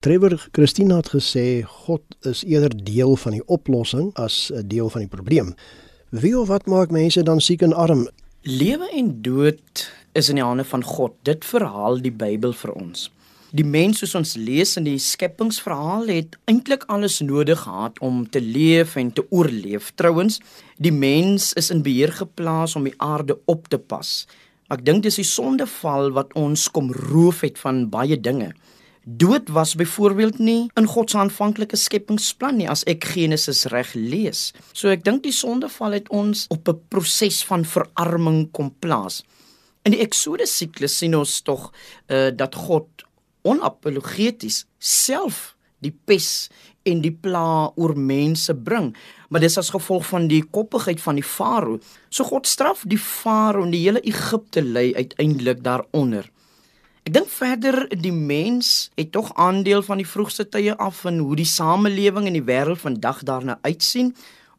Trevor 0.00 0.48
Christina 0.52 0.96
het 0.96 1.08
gesê 1.10 1.64
God 1.66 2.02
is 2.20 2.44
eerder 2.44 2.84
deel 2.84 3.16
van 3.16 3.32
die 3.32 3.42
oplossing 3.46 4.12
as 4.14 4.52
'n 4.54 4.68
deel 4.68 4.90
van 4.90 5.00
die 5.00 5.10
probleem. 5.10 5.54
Wie 6.08 6.32
of 6.38 6.48
wat 6.48 6.64
maak 6.64 6.88
mense 6.88 7.20
dan 7.22 7.36
siek 7.36 7.60
en 7.60 7.74
arm? 7.76 8.06
Lewe 8.40 8.86
en 8.96 9.10
dood 9.20 9.82
is 10.16 10.30
in 10.32 10.38
die 10.40 10.44
hande 10.44 10.64
van 10.64 10.80
God. 10.80 11.12
Dit 11.28 11.44
verhaal 11.44 12.00
die 12.00 12.12
Bybel 12.12 12.54
vir 12.56 12.72
ons. 12.80 13.10
Die 13.52 13.64
mens 13.64 14.00
soos 14.00 14.14
ons 14.16 14.32
lees 14.40 14.72
in 14.80 14.86
die 14.88 14.96
skepingsverhaal 14.96 16.08
het 16.08 16.38
eintlik 16.48 16.86
alles 16.88 17.18
nodig 17.20 17.60
gehad 17.66 18.00
om 18.00 18.22
te 18.24 18.40
leef 18.40 18.96
en 18.96 19.12
te 19.12 19.26
oorleef. 19.28 19.92
Trouwens, 20.00 20.40
die 20.80 20.94
mens 20.96 21.50
is 21.60 21.68
in 21.68 21.84
beheer 21.84 22.14
geplaas 22.16 22.72
om 22.80 22.88
die 22.88 22.96
aarde 23.04 23.36
op 23.44 23.68
te 23.68 23.76
pas. 23.76 24.24
Ek 24.72 24.86
dink 24.88 25.04
dis 25.04 25.20
die 25.20 25.28
sondeval 25.28 26.14
wat 26.16 26.32
ons 26.40 26.70
kom 26.72 26.88
roof 26.88 27.44
het 27.44 27.60
van 27.60 27.84
baie 27.92 28.16
dinge. 28.16 28.54
Dood 29.10 29.48
was 29.48 29.74
byvoorbeeld 29.74 30.38
nie 30.38 30.70
in 30.74 30.86
God 30.86 31.10
se 31.10 31.16
aanvanklike 31.16 31.76
skepingsplan 31.80 32.58
nie 32.60 32.66
as 32.68 32.82
ek 32.90 33.06
Genesis 33.14 33.62
reg 33.72 33.94
lees. 33.96 34.50
So 34.76 34.90
ek 34.92 35.06
dink 35.06 35.22
die 35.24 35.32
sondeval 35.32 35.96
het 35.96 36.10
ons 36.12 36.44
op 36.52 36.68
'n 36.68 36.82
proses 36.92 37.40
van 37.48 37.64
verarming 37.64 38.50
kom 38.52 38.68
plaas. 38.84 39.22
In 39.82 39.96
die 39.96 40.02
Exodus 40.04 40.56
siklus 40.56 40.98
sien 40.98 41.16
ons 41.16 41.40
tog 41.40 41.72
uh, 42.08 42.28
dat 42.36 42.54
God 42.54 42.86
onapologeties 43.42 44.66
self 44.78 45.56
die 45.80 45.94
pes 46.04 46.50
en 46.84 47.00
die 47.00 47.16
pla 47.16 47.72
oor 47.76 47.96
mense 47.96 48.54
bring, 48.54 48.96
maar 49.28 49.40
dis 49.40 49.58
as 49.58 49.70
gevolg 49.70 50.04
van 50.06 50.28
die 50.28 50.42
koppigheid 50.42 51.00
van 51.00 51.14
die 51.14 51.24
farao. 51.24 51.80
So 52.10 52.24
God 52.24 52.46
straf 52.46 52.84
die 52.84 53.00
farao 53.00 53.64
en 53.64 53.70
die 53.70 53.86
hele 53.86 54.04
Egipte 54.04 54.60
lê 54.60 54.92
uiteindelik 54.94 55.64
daaronder. 55.64 56.28
Ek 57.08 57.14
dink 57.16 57.30
verder 57.32 57.86
die 57.96 58.12
mens 58.12 58.90
het 58.98 59.14
tog 59.14 59.30
aandeel 59.40 59.80
van 59.80 59.96
die 59.96 60.04
vroegste 60.04 60.44
tye 60.44 60.74
af 60.76 61.06
in 61.08 61.22
hoe 61.24 61.38
die 61.40 61.46
samelewing 61.48 62.26
en 62.28 62.34
die 62.36 62.44
wêreld 62.44 62.82
vandag 62.82 63.22
daarna 63.24 63.54
uitsien. 63.64 64.10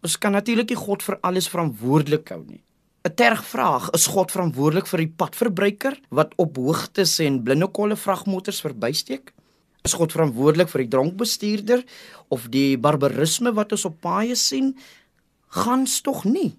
Ons 0.02 0.16
kan 0.18 0.34
natuurlik 0.34 0.72
nie 0.74 0.80
God 0.80 1.06
vir 1.06 1.20
alles 1.22 1.46
verantwoordelik 1.54 2.32
hou 2.34 2.40
nie. 2.48 2.64
'n 3.06 3.14
Tergvraag, 3.14 3.92
is 3.94 4.08
God 4.10 4.34
verantwoordelik 4.34 4.90
vir 4.90 5.04
die 5.06 5.14
padverbruiker 5.22 6.00
wat 6.10 6.34
op 6.42 6.58
hoogtes 6.58 7.20
en 7.20 7.44
blindekolle 7.44 7.96
vragmotors 7.96 8.64
verbysteek? 8.66 9.30
Is 9.86 9.94
God 9.94 10.12
verantwoordelik 10.12 10.74
vir 10.74 10.82
die 10.82 10.92
dronkbestuurder 10.98 11.86
of 12.30 12.50
die 12.50 12.78
barbarisme 12.78 13.54
wat 13.54 13.78
ons 13.78 13.86
op 13.86 14.02
paaie 14.02 14.36
sien? 14.36 14.74
Gans 15.54 16.02
tog 16.02 16.26
nie. 16.26 16.58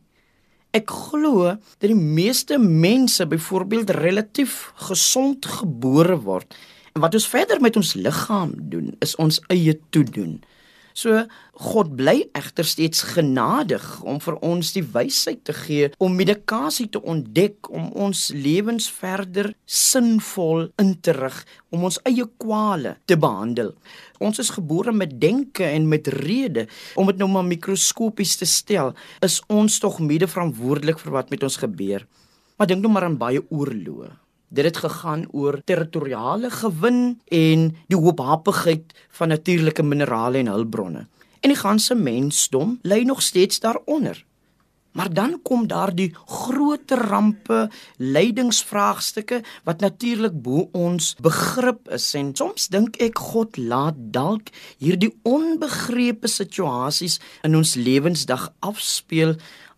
Ek 0.77 0.91
glo 0.91 1.57
dat 1.57 1.89
die 1.91 1.99
meeste 1.99 2.59
mense 2.59 3.27
byvoorbeeld 3.27 3.91
relatief 3.91 4.71
gesond 4.87 5.47
gebore 5.47 6.21
word. 6.23 6.55
En 6.95 7.03
wat 7.03 7.15
ons 7.15 7.27
verder 7.29 7.61
met 7.61 7.77
ons 7.77 7.95
liggaam 7.99 8.55
doen, 8.71 8.93
is 9.03 9.17
ons 9.19 9.41
eie 9.50 9.75
toedoen. 9.91 10.39
So 10.94 11.25
God 11.61 11.92
bly 11.99 12.25
egter 12.37 12.64
steeds 12.64 13.02
genadig 13.14 13.85
om 14.02 14.20
vir 14.23 14.38
ons 14.47 14.73
die 14.73 14.85
wysheid 14.94 15.42
te 15.44 15.54
gee 15.56 15.90
om 16.00 16.16
medikasie 16.16 16.88
te 16.92 17.02
ontdek 17.02 17.68
om 17.70 17.90
ons 17.92 18.28
lewens 18.35 18.88
verder 18.90 19.52
sinvol 19.66 20.70
in 20.80 20.94
te 21.04 21.14
rig, 21.16 21.37
om 21.70 21.85
ons 21.88 22.00
eie 22.09 22.25
kwale 22.40 22.97
te 23.11 23.18
behandel. 23.20 23.75
Ons 24.20 24.40
is 24.42 24.52
gebore 24.56 24.92
met 24.92 25.12
denke 25.20 25.64
en 25.64 25.88
met 25.88 26.09
rede. 26.20 26.66
Om 26.97 27.12
dit 27.12 27.20
nou 27.20 27.28
maar 27.32 27.47
mikroskopies 27.49 28.37
te 28.40 28.49
stel, 28.49 28.94
is 29.25 29.40
ons 29.49 29.78
tog 29.80 30.00
mede 30.04 30.28
verantwoordelik 30.30 31.00
vir 31.00 31.16
wat 31.18 31.30
met 31.32 31.44
ons 31.47 31.61
gebeur. 31.61 32.06
Maar 32.56 32.68
dink 32.68 32.85
nou 32.85 32.92
maar 32.92 33.09
aan 33.09 33.20
baie 33.20 33.40
oorloë. 33.49 34.11
Dit 34.50 34.64
het 34.64 34.80
gegaan 34.83 35.28
oor 35.30 35.61
territoriale 35.64 36.50
gewin 36.50 37.21
en 37.30 37.69
die 37.87 37.99
hoophappigheid 37.99 38.95
van 39.19 39.30
natuurlike 39.30 39.83
minerale 39.83 40.38
en 40.38 40.50
hulpbronne. 40.50 41.07
En 41.40 41.52
die 41.54 41.59
ganse 41.59 41.95
mensdom 41.95 42.78
lê 42.83 43.04
nog 43.07 43.23
steeds 43.23 43.61
daaronder. 43.61 44.25
Maar 44.92 45.12
dan 45.14 45.38
kom 45.42 45.66
daar 45.66 45.95
die 45.95 46.11
groot 46.26 46.90
rampe, 46.90 47.71
lydingsvraagstukke 47.97 49.42
wat 49.64 49.80
natuurlik 49.80 50.42
bo 50.42 50.66
ons 50.73 51.14
begrip 51.23 51.87
is 51.95 52.09
en 52.19 52.33
soms 52.35 52.66
dink 52.75 52.99
ek 52.99 53.23
God 53.30 53.54
laat 53.57 53.95
dalk 54.11 54.50
hierdie 54.83 55.12
onbegrepe 55.23 56.26
situasies 56.28 57.21
in 57.47 57.54
ons 57.61 57.76
lewensdag 57.78 58.49
afspeel 58.66 59.37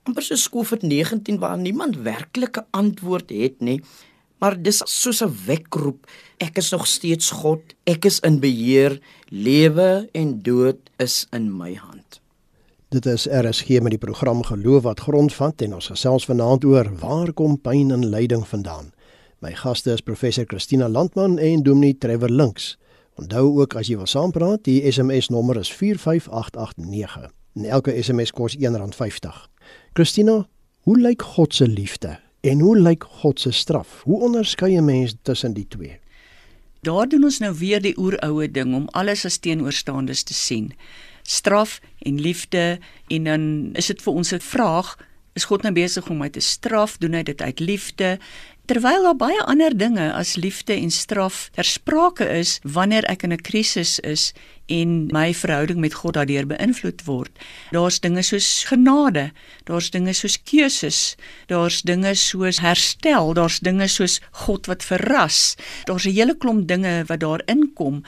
amper 0.09 0.25
soos 0.25 0.49
COVID-19 0.49 1.37
waar 1.45 1.61
niemand 1.61 2.01
werklike 2.09 2.65
antwoord 2.73 3.37
het 3.37 3.61
nie 3.61 3.83
maar 4.43 4.59
dis 4.59 4.83
soos 4.85 5.23
'n 5.23 5.35
wekroep. 5.47 6.07
Ek 6.37 6.57
is 6.57 6.71
nog 6.71 6.87
steeds 6.87 7.31
God. 7.31 7.61
Ek 7.85 8.05
is 8.05 8.21
in 8.21 8.41
beheer. 8.41 9.01
Lewe 9.29 10.09
en 10.13 10.43
dood 10.43 10.91
is 10.97 11.27
in 11.31 11.57
my 11.57 11.75
hand. 11.75 12.21
Dit 12.89 13.07
is 13.07 13.27
RSG 13.27 13.69
met 13.81 13.91
die 13.91 13.99
program 13.99 14.43
Geloof 14.43 14.83
wat 14.83 15.01
grondvat 15.01 15.63
en 15.63 15.75
ons 15.75 15.87
gesels 15.87 16.25
vanaand 16.25 16.65
oor 16.65 16.91
waar 16.99 17.33
kom 17.33 17.61
pyn 17.61 17.91
en 17.91 18.07
lyding 18.07 18.49
vandaan. 18.49 18.93
My 19.39 19.55
gaste 19.55 19.93
is 19.93 20.01
professor 20.01 20.45
Christina 20.47 20.89
Landman 20.89 21.39
en 21.39 21.63
Dominee 21.63 21.99
Trevor 21.99 22.31
Links. 22.31 22.79
Onthou 23.15 23.61
ook 23.61 23.75
as 23.75 23.87
jy 23.87 23.97
wil 23.97 24.07
saampraat, 24.07 24.65
die 24.65 24.93
SMS 24.93 25.29
nommer 25.29 25.57
is 25.57 25.73
45889. 25.73 27.31
En 27.55 27.65
elke 27.65 28.03
SMS 28.03 28.31
kos 28.31 28.57
R1.50. 28.57 29.49
Christina, 29.93 30.49
hoe 30.81 30.99
lyk 30.99 31.23
God 31.23 31.55
se 31.55 31.69
liefde 31.69 32.19
En 32.43 32.61
hoe 32.61 32.79
lyk 32.79 33.05
God 33.23 33.41
se 33.41 33.51
straf? 33.51 34.01
Hoe 34.03 34.21
onderskei 34.21 34.77
'n 34.77 34.85
mens 34.85 35.15
tussen 35.23 35.53
die 35.55 35.67
twee? 35.69 35.99
Daar 36.81 37.09
doen 37.09 37.25
ons 37.25 37.39
nou 37.39 37.55
weer 37.59 37.83
die 37.83 37.99
oeroue 37.99 38.51
ding 38.51 38.75
om 38.75 38.89
alles 38.91 39.25
as 39.25 39.37
teenoorstaandes 39.37 40.23
te 40.23 40.35
sien. 40.35 40.73
Straf 41.23 41.81
en 41.99 42.21
liefde 42.21 42.79
en 43.07 43.25
dan 43.25 43.71
is 43.73 43.87
dit 43.87 44.03
vir 44.03 44.13
ons 44.13 44.33
'n 44.33 44.41
vraag, 44.41 44.99
is 45.33 45.45
God 45.45 45.63
nou 45.63 45.73
besig 45.75 46.09
om 46.11 46.19
my 46.19 46.29
te 46.29 46.41
straf? 46.41 46.99
Doen 46.99 47.13
hy 47.13 47.23
dit 47.23 47.41
uit 47.41 47.61
liefde? 47.61 48.19
Terwyl 48.71 49.03
daar 49.03 49.17
baie 49.19 49.41
ander 49.51 49.75
dinge 49.75 50.05
as 50.15 50.37
liefde 50.39 50.77
en 50.79 50.91
straf 50.95 51.49
ter 51.51 51.67
sprake 51.67 52.29
is 52.31 52.61
wanneer 52.63 53.03
ek 53.11 53.25
in 53.27 53.33
'n 53.35 53.43
krisis 53.43 53.99
is 53.99 54.33
en 54.71 55.11
my 55.11 55.35
verhouding 55.35 55.81
met 55.83 55.95
God 55.95 56.15
daardeur 56.15 56.47
beïnvloed 56.47 57.03
word. 57.05 57.33
Daar's 57.75 57.99
dinge 58.01 58.23
soos 58.23 58.65
genade, 58.71 59.33
daar's 59.65 59.91
dinge 59.91 60.15
soos 60.15 60.39
keuses, 60.39 61.17
daar's 61.47 61.83
dinge 61.83 62.15
soos 62.15 62.61
herstel, 62.63 63.35
daar's 63.35 63.59
dinge 63.59 63.89
soos 63.89 64.21
God 64.31 64.67
wat 64.67 64.85
verras. 64.85 65.57
Daar's 65.85 66.07
'n 66.07 66.15
hele 66.15 66.37
klomp 66.37 66.69
dinge 66.69 67.05
wat 67.09 67.21
daarin 67.21 67.73
kom. 67.75 68.05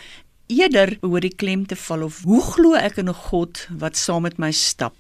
Eerder 0.46 0.96
behoort 1.00 1.22
die 1.22 1.34
klem 1.34 1.66
te 1.66 1.76
val 1.76 2.02
of 2.02 2.22
hoe 2.22 2.42
glo 2.42 2.74
ek 2.74 2.98
in 2.98 3.08
'n 3.08 3.14
God 3.14 3.66
wat 3.70 3.96
saam 3.96 4.22
met 4.22 4.38
my 4.38 4.52
stap, 4.52 4.94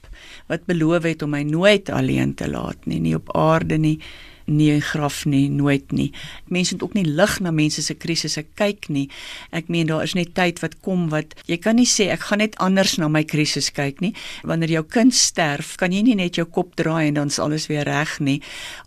wat 0.48 0.66
beloof 0.66 1.02
het 1.02 1.22
om 1.22 1.30
my 1.30 1.42
nooit 1.42 1.88
alleen 1.90 2.34
te 2.34 2.48
laat 2.48 2.86
nie, 2.86 3.00
nie 3.00 3.14
op 3.14 3.36
aarde 3.36 3.78
nie 3.78 4.00
nie 4.46 4.80
graf 4.80 5.24
nie, 5.24 5.48
nooit 5.50 5.92
nie. 5.92 6.10
Mense 6.52 6.74
moet 6.74 6.82
ook 6.82 6.94
nie 6.94 7.04
lig 7.04 7.38
na 7.40 7.50
mense 7.54 7.82
se 7.82 7.94
krisisse 7.94 8.44
kyk 8.58 8.88
nie. 8.88 9.06
Ek 9.54 9.68
meen 9.72 9.88
daar 9.88 10.04
is 10.04 10.14
net 10.14 10.34
tyd 10.36 10.60
wat 10.62 10.76
kom 10.84 11.08
wat 11.12 11.34
jy 11.48 11.58
kan 11.62 11.78
nie 11.80 11.88
sê 11.88 12.10
ek 12.12 12.28
gaan 12.28 12.42
net 12.42 12.58
anders 12.62 12.96
na 13.00 13.08
my 13.08 13.24
krisis 13.24 13.70
kyk 13.74 14.02
nie. 14.04 14.12
Wanneer 14.44 14.76
jou 14.76 14.84
kind 14.96 15.14
sterf, 15.14 15.74
kan 15.80 15.92
jy 15.92 16.02
nie 16.06 16.18
net 16.18 16.38
jou 16.40 16.46
kop 16.46 16.74
draai 16.78 17.08
en 17.08 17.20
dan 17.20 17.32
is 17.32 17.40
alles 17.42 17.68
weer 17.70 17.86
reg 17.88 18.18
nie. 18.20 18.40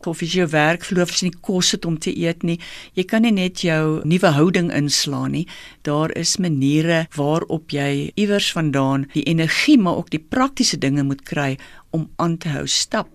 Of 0.07 0.21
as 0.23 0.35
jou 0.37 0.47
werk 0.51 0.85
verloor, 0.87 1.09
as 1.09 1.21
jy 1.21 1.31
nie 1.31 1.41
kos 1.41 1.73
het 1.75 1.85
om 1.85 1.97
te 1.99 2.13
eet 2.13 2.45
nie, 2.47 2.59
jy 2.95 3.03
kan 3.07 3.25
nie 3.25 3.33
net 3.35 3.63
jou 3.65 4.01
nuwe 4.07 4.33
houding 4.37 4.71
inslaan 4.75 5.35
nie. 5.35 5.45
Daar 5.87 6.13
is 6.15 6.37
maniere 6.39 7.05
waarop 7.17 7.73
jy 7.75 8.11
iewers 8.15 8.51
vandaan 8.55 9.07
die 9.13 9.25
energie 9.27 9.77
maar 9.77 9.99
ook 9.99 10.09
die 10.13 10.23
praktiese 10.23 10.77
dinge 10.77 11.03
moet 11.03 11.23
kry 11.27 11.57
om 11.91 12.09
aan 12.15 12.37
te 12.37 12.49
hou 12.49 12.67
stap. 12.67 13.09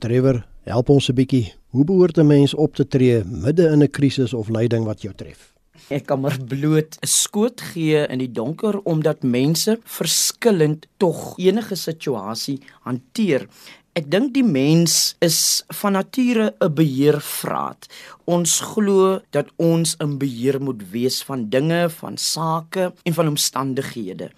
Trevor, 0.00 0.44
help 0.64 0.88
ons 0.88 1.08
'n 1.08 1.14
bietjie 1.14 1.52
Hoe 1.74 1.84
behoort 1.84 2.18
'n 2.18 2.26
mens 2.26 2.54
op 2.54 2.74
te 2.74 2.86
tree 2.86 3.24
midde 3.24 3.66
in 3.68 3.82
'n 3.82 3.90
krisis 3.90 4.32
of 4.32 4.48
lyding 4.48 4.84
wat 4.84 5.02
jou 5.02 5.14
tref? 5.14 5.52
Ek 5.88 6.06
kan 6.06 6.20
maar 6.20 6.38
bloot 6.46 6.96
'n 7.00 7.06
skoot 7.06 7.60
gee 7.60 8.06
in 8.06 8.18
die 8.18 8.30
donker 8.30 8.80
omdat 8.82 9.22
mense 9.22 9.78
verskillend 9.84 10.86
tog 10.96 11.38
enige 11.38 11.74
situasie 11.74 12.60
hanteer. 12.80 13.48
Ek 13.92 14.10
dink 14.10 14.34
die 14.34 14.44
mens 14.44 15.16
is 15.18 15.64
van 15.68 15.92
nature 15.92 16.54
'n 16.60 16.74
beheervraat. 16.74 17.86
Ons 18.24 18.60
glo 18.60 19.20
dat 19.30 19.50
ons 19.56 19.94
in 19.98 20.18
beheer 20.18 20.62
moet 20.62 20.90
wees 20.90 21.22
van 21.22 21.48
dinge, 21.48 21.90
van 21.90 22.16
sake 22.16 22.92
en 23.02 23.14
van 23.14 23.28
omstandighede. 23.28 24.30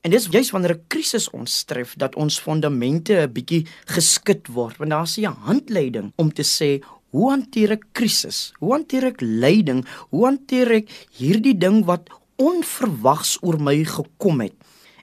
En 0.00 0.10
dis 0.10 0.26
juist 0.32 0.50
wanneer 0.50 0.74
'n 0.74 0.84
krisis 0.88 1.30
ons 1.30 1.64
tref 1.64 1.94
dat 1.94 2.14
ons 2.16 2.40
fondamente 2.40 3.12
'n 3.12 3.32
bietjie 3.32 3.66
geskit 3.84 4.48
word, 4.48 4.76
want 4.76 4.90
daar 4.90 5.02
is 5.02 5.18
'n 5.18 5.36
handleiding 5.48 6.12
om 6.16 6.32
te 6.32 6.42
sê 6.42 6.82
hoe 7.10 7.30
hanteer 7.30 7.70
ek 7.70 7.84
krisis? 7.92 8.52
Hoe 8.58 8.72
hanteer 8.72 9.04
ek 9.04 9.20
lyding? 9.20 9.86
Hoe 10.10 10.24
hanteer 10.24 10.70
ek 10.70 11.08
hierdie 11.12 11.58
ding 11.58 11.84
wat 11.84 12.08
onverwags 12.36 13.38
oor 13.42 13.60
my 13.60 13.84
gekom 13.84 14.40
het? 14.40 14.54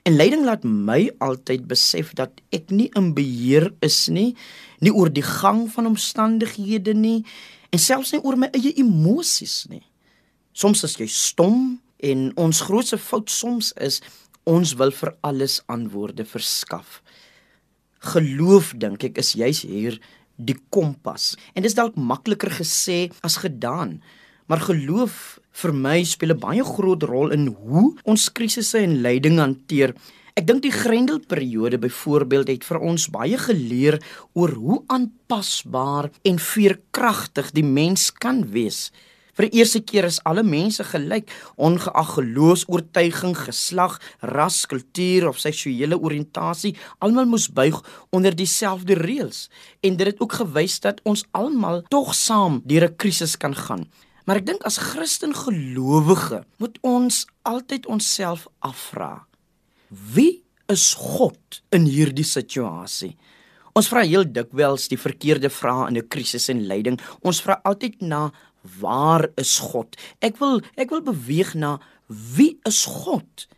En 0.02 0.16
lyding 0.16 0.44
laat 0.44 0.64
my 0.64 1.10
altyd 1.18 1.66
besef 1.68 2.12
dat 2.12 2.30
ek 2.50 2.70
nie 2.70 2.90
in 2.96 3.14
beheer 3.14 3.74
is 3.80 4.08
nie, 4.08 4.34
nie 4.80 4.92
oor 4.92 5.12
die 5.12 5.22
gang 5.22 5.70
van 5.70 5.86
omstandighede 5.86 6.94
nie 6.94 7.24
en 7.70 7.78
selfs 7.78 8.12
nie 8.12 8.22
oor 8.22 8.36
my 8.36 8.48
eie 8.52 8.72
emosies 8.74 9.66
nie. 9.68 9.84
Soms 10.52 10.82
is 10.84 10.96
jy 10.96 11.06
stom 11.06 11.80
en 11.98 12.32
ons 12.36 12.60
grootste 12.60 12.98
fout 12.98 13.30
soms 13.30 13.72
is 13.76 14.00
ons 14.48 14.74
wil 14.80 14.92
vir 14.94 15.12
alles 15.26 15.60
antwoorde 15.68 16.24
verskaf. 16.24 17.02
Geloof 18.12 18.72
dink 18.80 19.04
ek 19.04 19.20
is 19.20 19.34
juis 19.36 19.64
hier 19.66 19.98
die 20.38 20.56
kompas. 20.72 21.34
En 21.54 21.66
dis 21.66 21.76
dalk 21.76 21.98
makliker 21.98 22.52
gesê 22.60 23.08
as 23.26 23.40
gedaan, 23.42 23.98
maar 24.48 24.62
geloof 24.64 25.38
vir 25.60 25.72
my 25.74 25.98
speel 26.04 26.32
'n 26.32 26.40
baie 26.40 26.64
groot 26.64 27.02
rol 27.02 27.32
in 27.34 27.48
hoe 27.48 27.96
ons 28.04 28.28
krisisse 28.32 28.78
en 28.78 29.02
lyding 29.02 29.38
hanteer. 29.38 29.94
Ek 30.38 30.46
dink 30.46 30.62
die 30.62 30.72
Grendelperiode 30.72 31.78
byvoorbeeld 31.78 32.48
het 32.48 32.64
vir 32.64 32.78
ons 32.78 33.08
baie 33.10 33.38
geleer 33.38 33.98
oor 34.34 34.52
hoe 34.54 34.84
aanpasbaar 34.86 36.10
en 36.22 36.38
veerkragtig 36.38 37.50
die 37.52 37.64
mens 37.66 38.12
kan 38.12 38.44
wees. 38.52 38.92
Vir 39.38 39.46
die 39.46 39.60
eerste 39.60 39.78
keer 39.86 40.08
is 40.08 40.16
alle 40.26 40.42
mense 40.42 40.82
gelyk, 40.82 41.28
ongeag 41.62 42.08
geloofs-oortuiging, 42.16 43.36
geslag, 43.38 44.00
ras, 44.34 44.64
kultuur 44.66 45.28
of 45.30 45.38
seksuele 45.38 45.94
oriëntasie. 45.94 46.72
Almal 46.98 47.28
moes 47.30 47.46
buig 47.54 47.78
onder 48.10 48.34
dieselfde 48.34 48.96
reëls. 48.98 49.44
En 49.86 49.94
dit 49.94 50.10
het 50.10 50.18
ook 50.18 50.40
gewys 50.40 50.80
dat 50.82 50.98
ons 51.06 51.22
almal 51.38 51.84
tog 51.86 52.10
saam 52.18 52.58
deur 52.66 52.90
'n 52.90 52.96
krisis 52.96 53.36
kan 53.36 53.54
gaan. 53.54 53.86
Maar 54.26 54.42
ek 54.42 54.46
dink 54.46 54.62
as 54.66 54.76
Christen 54.76 55.34
gelowige 55.34 56.44
moet 56.58 56.78
ons 56.82 57.26
altyd 57.42 57.86
onsself 57.86 58.48
afvra: 58.58 59.26
Wie 59.88 60.42
is 60.66 60.94
God 60.94 61.62
in 61.70 61.86
hierdie 61.86 62.26
situasie? 62.26 63.16
Ons 63.78 63.86
vra 63.86 64.02
heel 64.02 64.26
dikwels 64.26 64.88
die 64.90 64.98
verkeerde 64.98 65.48
vrae 65.48 65.86
in 65.88 65.96
'n 65.96 66.08
krisis 66.08 66.48
en 66.48 66.66
lyding. 66.66 66.98
Ons 67.22 67.40
vra 67.40 67.60
altyd 67.62 68.00
na 68.00 68.32
waar 68.80 69.28
is 69.36 69.58
God? 69.58 69.96
Ek 70.20 70.38
wil 70.42 70.60
ek 70.76 70.90
wil 70.90 71.02
beweeg 71.02 71.54
na 71.54 71.78
wie 72.08 72.58
is 72.68 72.84
God 72.84 73.48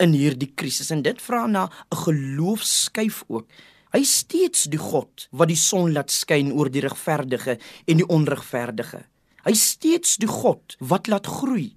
in 0.00 0.14
hierdie 0.16 0.50
krisis 0.56 0.90
en 0.90 1.02
dit 1.02 1.20
vra 1.22 1.46
na 1.46 1.68
'n 1.68 1.96
geloofskuif 2.04 3.24
ook. 3.28 3.46
Hy 3.92 4.02
steeds 4.04 4.68
die 4.70 4.78
God 4.78 5.28
wat 5.32 5.48
die 5.48 5.58
son 5.58 5.92
laat 5.92 6.10
skyn 6.10 6.52
oor 6.52 6.70
die 6.70 6.80
regverdige 6.80 7.58
en 7.86 7.96
die 7.96 8.06
onregverdige. 8.06 9.04
Hy 9.44 9.54
steeds 9.54 10.16
die 10.16 10.30
God 10.30 10.76
wat 10.78 11.06
laat 11.06 11.26
groei. 11.26 11.76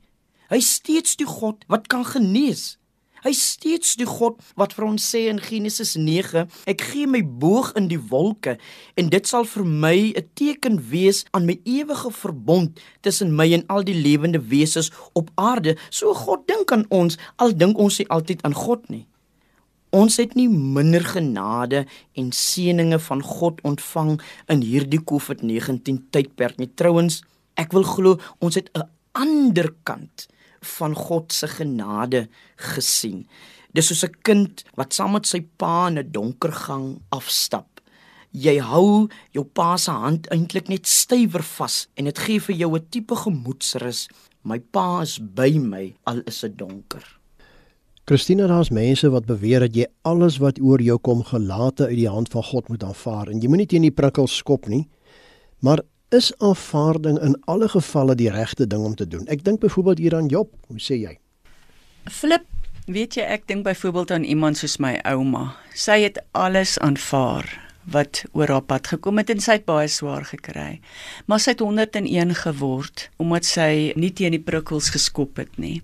Hy 0.49 0.59
steeds 0.59 1.15
die 1.15 1.25
God 1.25 1.65
wat 1.67 1.87
kan 1.87 2.05
genees. 2.05 2.77
Hy 3.23 3.31
steeds 3.31 3.93
die 3.95 4.07
God 4.07 4.41
wat 4.59 4.73
vir 4.75 4.83
ons 4.89 5.03
sê 5.07 5.21
in 5.31 5.37
Genesis 5.39 5.93
9, 5.95 6.41
ek 6.67 6.81
gee 6.89 7.07
my 7.07 7.21
boog 7.23 7.69
in 7.79 7.85
die 7.87 7.99
wolke 8.11 8.57
en 8.99 9.11
dit 9.13 9.29
sal 9.29 9.47
vir 9.47 9.63
my 9.63 10.11
'n 10.11 10.27
teken 10.35 10.75
wees 10.91 11.23
aan 11.31 11.47
my 11.47 11.55
ewige 11.63 12.11
verbond 12.11 12.81
tussen 13.01 13.31
my 13.31 13.47
en 13.53 13.63
al 13.69 13.87
die 13.87 13.95
lewende 13.95 14.41
wesens 14.43 14.91
op 15.15 15.31
aarde. 15.35 15.77
So 15.89 16.13
God 16.13 16.47
dink 16.47 16.71
aan 16.71 16.85
ons, 16.89 17.17
al 17.37 17.55
dink 17.55 17.79
ons 17.79 17.99
nie 17.99 18.09
altyd 18.09 18.43
aan 18.43 18.53
God 18.53 18.89
nie. 18.89 19.07
Ons 19.93 20.17
het 20.17 20.35
nie 20.35 20.49
minder 20.49 21.03
genade 21.03 21.85
en 22.13 22.31
seëninge 22.31 22.99
van 22.99 23.21
God 23.21 23.61
ontvang 23.63 24.19
in 24.49 24.61
hierdie 24.61 24.99
COVID-19 24.99 26.09
tydperk 26.11 26.57
nie. 26.57 26.71
Trouwens, 26.75 27.23
ek 27.55 27.71
wil 27.71 27.83
glo 27.83 28.19
ons 28.39 28.55
het 28.55 28.69
'n 28.75 28.83
ander 29.13 29.71
kant 29.83 30.27
van 30.65 30.95
God 30.95 31.33
se 31.33 31.47
genade 31.47 32.27
gesien. 32.55 33.27
Dis 33.73 33.87
soos 33.87 34.03
'n 34.03 34.15
kind 34.21 34.63
wat 34.75 34.93
saam 34.93 35.13
met 35.13 35.25
sy 35.25 35.41
pa 35.57 35.87
in 35.87 35.97
'n 35.97 36.11
donker 36.11 36.51
gang 36.51 37.01
afstap. 37.09 37.81
Jy 38.31 38.59
hou 38.59 39.09
jou 39.31 39.45
pa 39.45 39.77
se 39.77 39.91
hand 39.91 40.27
eintlik 40.29 40.69
net 40.69 40.87
stywer 40.87 41.43
vas 41.43 41.87
en 41.97 42.05
dit 42.05 42.19
gee 42.19 42.39
vir 42.39 42.55
jou 42.55 42.75
'n 42.75 42.87
tipe 42.89 43.15
gemoedsrus. 43.15 44.07
My 44.43 44.59
pa 44.59 45.01
is 45.01 45.19
by 45.19 45.57
my 45.57 45.95
al 46.05 46.21
is 46.25 46.41
dit 46.41 46.57
donker. 46.57 47.19
Christina, 48.05 48.47
daar's 48.47 48.69
mense 48.69 49.09
wat 49.09 49.25
beweer 49.25 49.59
dat 49.59 49.75
jy 49.75 49.85
alles 50.01 50.37
wat 50.37 50.57
oor 50.59 50.81
jou 50.81 50.97
kom 50.99 51.23
gelate 51.23 51.85
uit 51.87 51.95
die 51.95 52.09
hand 52.09 52.27
van 52.29 52.43
God 52.43 52.67
moet 52.67 52.83
aanvaar 52.83 53.29
en 53.29 53.39
jy 53.39 53.47
moenie 53.47 53.65
teen 53.65 53.81
die 53.81 53.95
prikkels 53.95 54.35
skop 54.35 54.67
nie. 54.67 54.89
Maar 55.63 55.79
is 56.13 56.31
aanvaarding 56.37 57.19
in 57.25 57.35
alle 57.49 57.67
gevalle 57.69 58.15
die 58.15 58.29
regte 58.31 58.67
ding 58.67 58.85
om 58.85 58.95
te 58.95 59.07
doen? 59.07 59.25
Ek 59.27 59.43
dink 59.43 59.59
byvoorbeeld 59.63 59.97
hier 59.97 60.15
aan 60.15 60.29
Job. 60.31 60.53
Hoe 60.67 60.81
sê 60.81 60.99
jy? 61.01 61.17
Flip, 62.11 62.45
weet 62.85 63.17
jy 63.17 63.25
ek 63.35 63.47
dink 63.49 63.65
byvoorbeeld 63.65 64.11
aan 64.11 64.27
iemand 64.27 64.59
soos 64.61 64.77
my 64.83 64.97
ouma. 65.09 65.53
Sy 65.73 66.03
het 66.05 66.21
alles 66.31 66.77
aanvaar 66.83 67.49
wat 67.91 68.23
oor 68.31 68.47
haar 68.47 68.63
pad 68.63 68.87
gekom 68.93 69.19
het 69.19 69.31
en 69.33 69.41
sy 69.43 69.57
het 69.57 69.65
baie 69.67 69.89
swaar 69.91 70.23
gekry. 70.27 70.79
Maar 71.27 71.41
sy 71.43 71.53
het 71.55 71.63
101 71.63 72.35
geword 72.43 73.09
omdat 73.19 73.47
sy 73.47 73.91
nie 73.99 74.13
teen 74.15 74.35
die 74.37 74.43
prikkels 74.43 74.93
geskop 74.95 75.41
het 75.41 75.57
nie. 75.59 75.81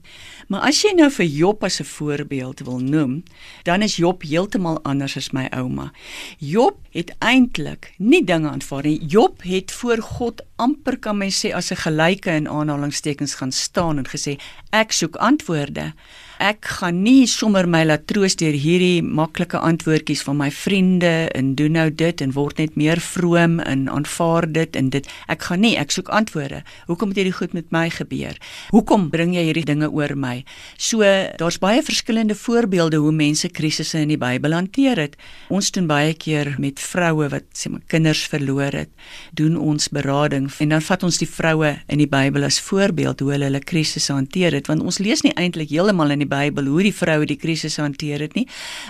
Maar 0.49 0.63
as 0.65 0.79
jy 0.81 0.95
nou 0.97 1.11
vir 1.13 1.27
Job 1.29 1.63
as 1.63 1.77
'n 1.79 1.85
voorbeeld 1.85 2.59
wil 2.65 2.79
noem, 2.79 3.23
dan 3.63 3.81
is 3.81 3.95
Job 3.95 4.23
heeltemal 4.23 4.79
anders 4.81 5.15
as 5.17 5.29
my 5.29 5.45
ouma. 5.53 5.91
Job 6.39 6.77
het 6.89 7.13
eintlik 7.19 7.93
nie 7.97 8.23
dinge 8.23 8.49
aanvaar 8.49 8.83
nie. 8.83 9.05
Job 9.05 9.41
het 9.41 9.71
voor 9.71 9.97
God 9.97 10.41
amper 10.55 10.97
kan 10.97 11.17
mens 11.17 11.45
sê 11.45 11.53
as 11.53 11.71
'n 11.71 11.75
gelyke 11.75 12.31
in 12.31 12.49
aanhalingstekens 12.49 13.33
gaan 13.33 13.51
staan 13.51 13.97
en 13.97 14.07
gesê 14.07 14.39
ek 14.71 14.91
soek 14.91 15.15
antwoorde. 15.15 15.93
Ek 16.39 16.65
gaan 16.65 17.03
nie 17.03 17.27
sommer 17.27 17.67
my 17.67 17.83
laat 17.83 18.07
troos 18.07 18.35
deur 18.35 18.55
hierdie 18.55 19.01
maklike 19.03 19.57
antwoordjies 19.57 20.21
van 20.23 20.37
my 20.37 20.51
vriende 20.51 21.27
en 21.35 21.55
doen 21.55 21.71
nou 21.71 21.89
dit 21.91 22.21
en 22.21 22.31
word 22.31 22.57
net 22.57 22.75
meer 22.75 22.99
vroom 22.99 23.59
en 23.59 23.89
aanvaar 23.89 24.51
dit 24.51 24.75
en 24.75 24.89
dit. 24.89 25.09
Ek 25.27 25.41
gaan 25.41 25.59
nie 25.59 25.75
ek 25.75 25.91
soek 25.91 26.07
antwoorde. 26.07 26.63
Hoekom 26.87 27.09
het 27.09 27.17
hierdie 27.17 27.35
goed 27.35 27.53
met 27.53 27.71
my 27.71 27.89
gebeur? 27.89 28.37
Hoekom 28.69 29.09
bring 29.09 29.35
jy 29.35 29.43
hierdie 29.49 29.65
dinge 29.65 29.91
oor 29.91 30.15
my 30.15 30.38
so 30.77 31.03
daar's 31.37 31.59
baie 31.59 31.83
verskillende 31.83 32.35
voorbeelde 32.35 32.97
hoe 32.97 33.11
mense 33.11 33.49
krisisse 33.49 33.99
in 33.99 34.07
die 34.07 34.17
Bybel 34.17 34.53
hanteer 34.53 34.97
het. 34.97 35.15
Ons 35.49 35.71
doen 35.71 35.87
baie 35.87 36.13
keer 36.13 36.55
met 36.57 36.79
vroue 36.79 37.29
wat 37.29 37.43
sê 37.53 37.69
maar 37.69 37.83
kinders 37.87 38.27
verloor 38.27 38.71
het 38.71 38.89
doen 39.33 39.57
ons 39.57 39.89
berading 39.89 40.49
en 40.59 40.69
dan 40.69 40.81
vat 40.81 41.03
ons 41.03 41.17
die 41.17 41.29
vroue 41.29 41.75
in 41.87 41.97
die 41.97 42.09
Bybel 42.09 42.43
as 42.43 42.59
voorbeeld 42.59 43.19
hoe 43.19 43.31
hulle 43.31 43.49
hulle 43.49 43.63
krisisse 43.63 44.13
hanteer 44.13 44.53
het. 44.57 44.67
Want 44.67 44.83
ons 44.85 44.99
lees 44.99 45.23
nie 45.25 45.33
eintlik 45.39 45.69
heeltemal 45.69 46.13
in 46.13 46.23
die 46.23 46.29
Bybel 46.29 46.69
hoe 46.69 46.83
die 46.85 46.95
vroue 46.95 47.27
die 47.29 47.39
krisis 47.39 47.77
hanteer 47.81 48.23
het 48.23 48.35
nie 48.37 48.47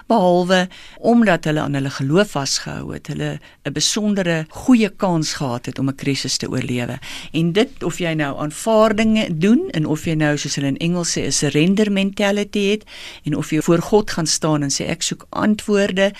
behalwe 0.10 0.65
omdat 1.00 1.48
hulle 1.50 1.63
aan 1.63 1.77
hulle 1.77 1.91
geloof 1.94 2.36
vasgehou 2.36 2.94
het 2.94 3.08
hulle 3.12 3.39
'n 3.65 3.74
besondere 3.74 4.46
goeie 4.50 4.89
kans 4.89 5.34
gehad 5.34 5.65
het 5.65 5.79
om 5.79 5.89
'n 5.89 5.96
krisis 5.96 6.38
te 6.38 6.50
oorlewe. 6.50 7.00
En 7.34 7.51
dit 7.53 7.84
of 7.84 8.00
jy 8.00 8.13
nou 8.13 8.38
aanvaardinge 8.38 9.38
doen 9.38 9.70
en 9.72 9.86
of 9.86 10.06
jy 10.06 10.13
nou 10.13 10.38
soos 10.38 10.56
hulle 10.56 10.68
in 10.68 10.77
Engels 10.77 11.18
sê 11.18 11.25
'n 11.25 11.32
surrender 11.39 11.91
mentality 11.91 12.65
het 12.74 12.84
en 13.24 13.38
of 13.39 13.53
jy 13.53 13.62
voor 13.65 13.86
God 13.91 14.12
gaan 14.17 14.27
staan 14.27 14.67
en 14.67 14.74
sê 14.74 14.89
ek 14.91 15.05
soek 15.05 15.25
antwoorde 15.46 16.12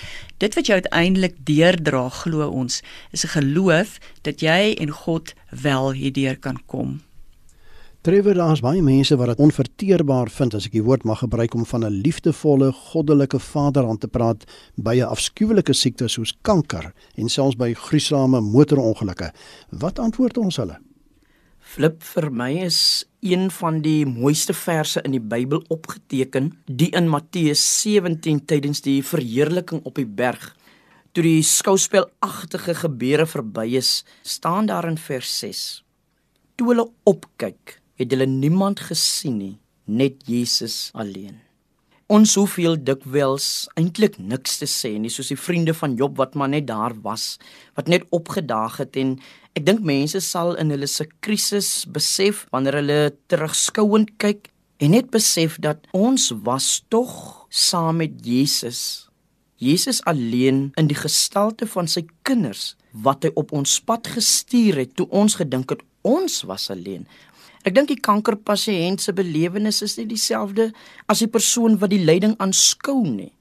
dit 0.42 0.58
wat 0.58 0.70
jy 0.70 0.80
uiteindelik 0.80 1.36
deurdra 1.52 2.08
glo 2.22 2.48
ons 2.48 2.82
is 3.12 3.24
'n 3.24 3.34
geloof 3.36 3.98
dat 4.22 4.40
jy 4.40 4.74
en 4.80 4.90
God 5.04 5.34
wel 5.50 5.92
hierdeur 5.92 6.36
kan 6.36 6.58
kom 6.66 7.00
Trevor, 8.00 8.32
daar's 8.32 8.62
baie 8.64 8.80
mense 8.80 9.12
wat 9.20 9.28
dit 9.28 9.40
onverteerbaar 9.44 10.30
vind 10.32 10.54
as 10.56 10.64
ek 10.70 10.72
die 10.72 10.84
woord 10.86 11.02
mag 11.04 11.18
gebruik 11.20 11.52
om 11.52 11.66
van 11.68 11.84
'n 11.84 12.00
liefdevolle, 12.00 12.72
goddelike 12.72 13.38
Vader 13.38 13.84
aan 13.84 13.98
te 13.98 14.08
praat 14.08 14.44
by 14.76 14.94
'n 14.96 15.12
afskuwelike 15.12 15.72
siekte 15.72 16.08
soos 16.08 16.32
kanker 16.40 16.94
en 17.14 17.28
selfs 17.28 17.56
by 17.56 17.74
gruisame 17.74 18.40
motorongelukke. 18.40 19.32
Wat 19.68 19.98
antwoord 19.98 20.38
ons 20.38 20.56
hulle? 20.56 20.78
Flip 21.58 22.02
vir 22.02 22.32
my 22.32 22.50
is 22.64 23.04
een 23.20 23.50
van 23.50 23.80
die 23.84 24.06
mooiste 24.06 24.54
verse 24.56 25.02
in 25.04 25.14
die 25.16 25.22
Bybel 25.22 25.62
opgeteken, 25.68 26.52
die 26.66 26.88
in 26.96 27.08
Matteus 27.08 27.62
17 27.82 28.44
tydens 28.48 28.80
die 28.84 29.00
verheerliking 29.04 29.84
op 29.84 30.00
die 30.00 30.06
berg. 30.06 30.54
Toe 31.12 31.24
die 31.26 31.42
skouspelagtige 31.42 32.74
gebeure 32.84 33.26
verby 33.26 33.66
is, 33.80 34.04
staan 34.22 34.70
daar 34.70 34.88
in 34.88 34.98
vers 34.98 35.38
6. 35.42 35.66
Toe 36.56 36.72
hulle 36.72 36.88
opkyk, 37.04 37.80
het 38.00 38.10
hulle 38.14 38.28
niemand 38.30 38.80
gesien 38.88 39.38
nie, 39.42 39.54
net 39.84 40.24
Jesus 40.28 40.88
alleen. 40.94 41.49
Ons 42.10 42.32
hoeveel 42.34 42.74
dikwels 42.74 43.68
eintlik 43.78 44.16
niks 44.18 44.56
te 44.58 44.66
sê 44.66 44.96
nie, 44.98 45.12
soos 45.14 45.28
die 45.30 45.38
vriende 45.38 45.70
van 45.78 45.92
Job 45.94 46.16
wat 46.18 46.32
maar 46.34 46.48
net 46.50 46.64
daar 46.66 46.96
was, 47.04 47.36
wat 47.78 47.86
net 47.86 48.02
opgedaag 48.10 48.80
het 48.80 48.98
en 48.98 49.12
ek 49.54 49.62
dink 49.68 49.84
mense 49.86 50.18
sal 50.26 50.56
in 50.58 50.74
hulle 50.74 50.88
se 50.90 51.06
krisis 51.22 51.84
besef 51.86 52.48
wanneer 52.50 52.80
hulle 52.80 52.98
terugskouend 53.30 54.10
kyk 54.18 54.50
en 54.82 54.90
net 54.96 55.12
besef 55.14 55.54
dat 55.62 55.86
ons 55.94 56.32
was 56.42 56.80
tog 56.90 57.14
saam 57.46 58.02
met 58.02 58.18
Jesus. 58.26 59.06
Jesus 59.62 60.02
alleen 60.10 60.72
in 60.82 60.90
die 60.90 60.98
gestalte 60.98 61.70
van 61.70 61.86
sy 61.86 62.08
kinders 62.26 62.72
wat 62.90 63.22
hy 63.22 63.30
op 63.38 63.54
ons 63.54 63.78
pad 63.86 64.10
gestuur 64.16 64.82
het 64.82 64.98
toe 64.98 65.06
ons 65.14 65.38
gedink 65.38 65.76
het 65.76 65.86
ons 66.02 66.42
was 66.50 66.72
alleen. 66.74 67.06
Ek 67.60 67.74
dink 67.76 67.90
die 67.90 68.00
kankerpasiënt 68.00 69.02
se 69.04 69.12
belewenis 69.12 69.82
is 69.84 69.98
nie 69.98 70.06
dieselfde 70.08 70.70
as 71.12 71.20
die 71.20 71.28
persoon 71.28 71.76
wat 71.82 71.92
die 71.92 72.00
lyding 72.00 72.32
aanskou 72.40 73.02
nie. 73.04 73.34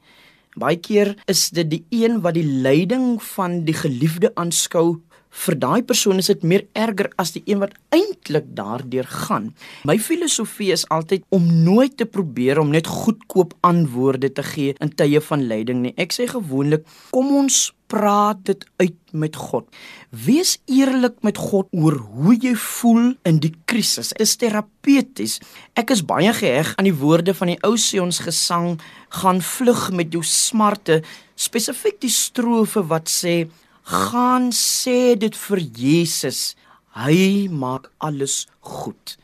Baie 0.60 0.75
keer 0.75 1.13
is 1.32 1.45
dit 1.55 1.69
die 1.71 1.86
een 1.95 2.17
wat 2.25 2.36
die 2.36 2.43
lyding 2.43 3.21
van 3.23 3.62
die 3.63 3.77
geliefde 3.79 4.34
aanskou. 4.36 4.99
Vir 5.29 5.55
daai 5.62 5.86
persoon 5.88 6.19
is 6.19 6.27
dit 6.34 6.43
meer 6.43 6.65
erger 6.75 7.08
as 7.21 7.32
die 7.32 7.45
een 7.45 7.62
wat 7.63 7.77
eintlik 7.95 8.49
daardeur 8.58 9.08
gaan. 9.08 9.53
My 9.88 9.95
filosofie 10.03 10.73
is 10.75 10.88
altyd 10.91 11.23
om 11.32 11.45
nooit 11.63 11.95
te 11.95 12.10
probeer 12.10 12.60
om 12.60 12.73
net 12.75 12.91
goedkoop 12.91 13.55
antwoorde 13.63 14.34
te 14.36 14.43
gee 14.51 14.75
in 14.84 14.91
tye 14.91 15.23
van 15.32 15.47
lyding 15.47 15.86
nie. 15.86 15.95
Ek 15.95 16.12
sê 16.12 16.27
gewoonlik, 16.27 16.84
kom 17.15 17.32
ons 17.39 17.69
praat 17.89 18.43
dit 18.47 18.65
uit 18.78 19.13
met 19.17 19.36
God. 19.36 19.65
Wees 20.13 20.58
eerlik 20.69 21.17
met 21.25 21.39
God 21.41 21.69
oor 21.73 21.97
hoe 21.97 22.36
jy 22.38 22.54
voel 22.56 23.13
in 23.28 23.39
die 23.41 23.54
krisis. 23.69 24.12
Is 24.21 24.38
terapeuties. 24.39 25.39
Ek 25.80 25.93
is 25.95 26.06
baie 26.06 26.32
geheg 26.38 26.75
aan 26.78 26.89
die 26.89 26.95
woorde 26.95 27.34
van 27.38 27.54
die 27.54 27.60
ou 27.65 27.75
Sions 27.82 28.21
gesang 28.25 28.78
gaan 29.21 29.41
vlug 29.41 29.89
met 29.97 30.13
jou 30.13 30.21
smarte, 30.25 31.02
spesifiek 31.39 31.97
die 32.04 32.13
strofe 32.13 32.86
wat 32.91 33.10
sê 33.10 33.49
gaan 33.89 34.52
sê 34.54 35.15
dit 35.17 35.36
vir 35.47 35.63
Jesus. 35.82 36.54
Hy 36.93 37.49
maak 37.49 37.89
alles 37.97 38.43
goed. 38.62 39.17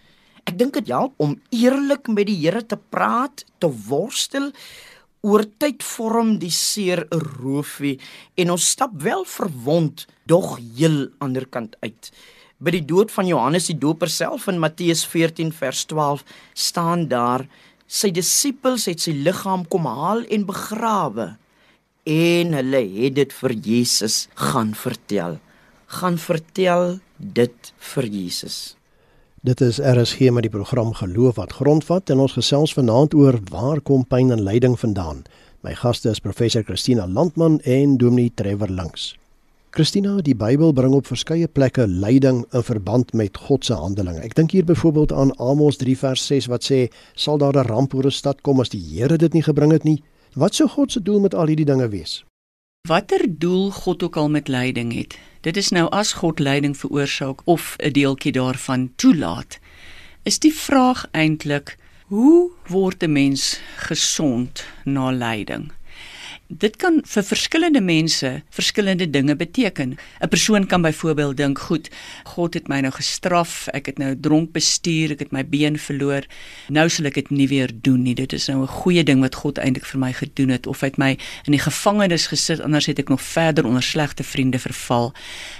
Ek 0.46 0.58
dink 0.58 0.78
dit 0.78 0.90
help 0.94 1.14
om 1.22 1.38
eerlik 1.54 2.10
met 2.10 2.30
die 2.30 2.38
Here 2.38 2.62
te 2.66 2.78
praat, 2.78 3.46
te 3.62 3.70
worstel 3.90 4.52
oor 5.26 5.42
tyd 5.58 5.82
vorm 5.82 6.36
die 6.38 6.54
seer 6.54 7.02
'n 7.10 7.22
roofie 7.42 8.00
en 8.38 8.52
ons 8.52 8.70
stap 8.70 8.94
wel 9.02 9.26
verwond 9.26 10.06
dog 10.26 10.60
heel 10.78 11.10
ander 11.20 11.46
kant 11.46 11.76
uit. 11.82 12.12
By 12.60 12.72
die 12.72 12.86
dood 12.86 13.12
van 13.12 13.28
Johannes 13.28 13.68
die 13.68 13.80
Doper 13.80 14.10
self 14.10 14.48
in 14.48 14.60
Matteus 14.60 15.06
14 15.06 15.52
vers 15.52 15.86
12 15.86 16.24
staan 16.54 17.08
daar 17.08 17.48
sy 17.88 18.12
disippels 18.12 18.86
het 18.86 19.02
sy 19.02 19.12
liggaam 19.12 19.66
kom 19.68 19.86
haal 19.86 20.24
en 20.30 20.46
begrawe 20.46 21.38
en 22.06 22.54
hulle 22.54 22.82
het 23.02 23.16
dit 23.16 23.34
vir 23.34 23.54
Jesus 23.54 24.28
gaan 24.36 24.74
vertel. 24.78 25.40
Gaan 25.88 26.18
vertel 26.18 27.00
dit 27.18 27.74
vir 27.94 28.06
Jesus. 28.06 28.76
Dit 29.46 29.62
is 29.62 29.78
RSG 29.78 30.32
met 30.34 30.42
die 30.42 30.50
program 30.50 30.94
Geloof 30.98 31.36
wat 31.38 31.52
grondvat 31.54 32.10
en 32.10 32.24
ons 32.24 32.34
gesels 32.34 32.72
vanaand 32.74 33.14
oor 33.14 33.36
waar 33.52 33.78
kom 33.86 34.02
pyn 34.10 34.32
en 34.34 34.42
lyding 34.42 34.74
vandaan. 34.82 35.20
My 35.62 35.76
gaste 35.78 36.10
is 36.10 36.20
professor 36.20 36.64
Christina 36.66 37.06
Landman 37.06 37.60
en 37.62 37.94
Dominee 38.02 38.32
Trevor 38.34 38.74
Links. 38.74 39.12
Christina, 39.70 40.16
die 40.26 40.34
Bybel 40.34 40.74
bring 40.74 40.98
op 40.98 41.06
verskeie 41.06 41.46
plekke 41.46 41.86
lyding 41.86 42.42
in 42.58 42.66
verband 42.66 43.14
met 43.14 43.38
God 43.38 43.70
se 43.70 43.78
handelinge. 43.78 44.26
Ek 44.26 44.34
dink 44.34 44.58
hier 44.58 44.66
byvoorbeeld 44.66 45.14
aan 45.14 45.38
Amos 45.38 45.78
3 45.78 45.94
vers 46.02 46.26
6 46.26 46.50
wat 46.50 46.66
sê: 46.66 46.88
"Sal 47.14 47.38
daar 47.38 47.54
'n 47.54 47.70
ramp 47.70 47.94
oor 47.94 48.10
'n 48.10 48.12
stad 48.12 48.42
kom 48.42 48.60
as 48.60 48.74
die 48.74 48.82
Here 48.82 49.18
dit 49.18 49.34
nie 49.34 49.46
gebring 49.46 49.72
het 49.72 49.84
nie?" 49.84 50.02
Wat 50.34 50.56
sou 50.56 50.68
God 50.68 50.92
se 50.92 51.02
doel 51.02 51.20
met 51.20 51.36
al 51.36 51.48
hierdie 51.48 51.70
dinge 51.70 51.88
wees? 51.90 52.26
Watter 52.88 53.26
doel 53.28 53.72
God 53.72 54.04
ook 54.04 54.18
al 54.18 54.30
met 54.30 54.48
lyding 54.48 54.94
het. 54.94 55.16
Dit 55.46 55.58
is 55.58 55.68
nou 55.70 55.86
as 55.94 56.16
God 56.18 56.40
lyding 56.40 56.74
veroorsaak 56.78 57.42
of 57.46 57.76
'n 57.78 57.92
deeltjie 57.92 58.32
daarvan 58.32 58.90
toelaat. 58.96 59.60
Is 60.24 60.40
die 60.40 60.54
vraag 60.54 61.06
eintlik 61.12 61.78
hoe 62.08 62.52
word 62.68 63.04
'n 63.04 63.12
mens 63.12 63.60
gesond 63.76 64.66
na 64.84 65.12
lyding? 65.12 65.72
Dit 66.48 66.76
kan 66.78 67.00
vir 67.02 67.24
verskillende 67.26 67.82
mense 67.82 68.30
verskillende 68.54 69.10
dinge 69.10 69.36
beteken. 69.36 69.98
'n 70.22 70.30
Persoon 70.30 70.66
kan 70.66 70.82
byvoorbeeld 70.82 71.38
dink, 71.38 71.60
"Goed, 71.60 71.90
God 72.24 72.54
het 72.54 72.68
my 72.68 72.80
nou 72.80 72.94
gestraf. 72.94 73.68
Ek 73.68 73.86
het 73.86 73.98
nou 73.98 74.20
dronk 74.20 74.52
bestuur, 74.52 75.12
ek 75.12 75.20
het 75.20 75.32
my 75.32 75.46
been 75.46 75.80
verloor. 75.80 76.24
Nou 76.68 76.90
sal 76.90 77.06
ek 77.06 77.14
dit 77.14 77.30
nie 77.30 77.48
weer 77.48 77.72
doen 77.82 78.02
nie. 78.02 78.16
Dit 78.16 78.34
is 78.34 78.48
nou 78.48 78.62
'n 78.62 78.68
goeie 78.68 79.04
ding 79.04 79.20
wat 79.20 79.36
God 79.36 79.58
eintlik 79.58 79.86
vir 79.86 80.00
my 80.00 80.14
gedoen 80.14 80.50
het 80.50 80.68
of 80.68 80.80
hy 80.82 80.88
het 80.88 80.98
my 80.98 81.18
in 81.46 81.52
die 81.52 81.60
gevangenis 81.60 82.28
gesit 82.28 82.62
anders 82.62 82.86
het 82.86 83.00
ek 83.00 83.10
nog 83.10 83.22
verder 83.22 83.66
onder 83.66 83.84
slegte 83.84 84.24
vriende 84.24 84.60
verval." 84.60 85.14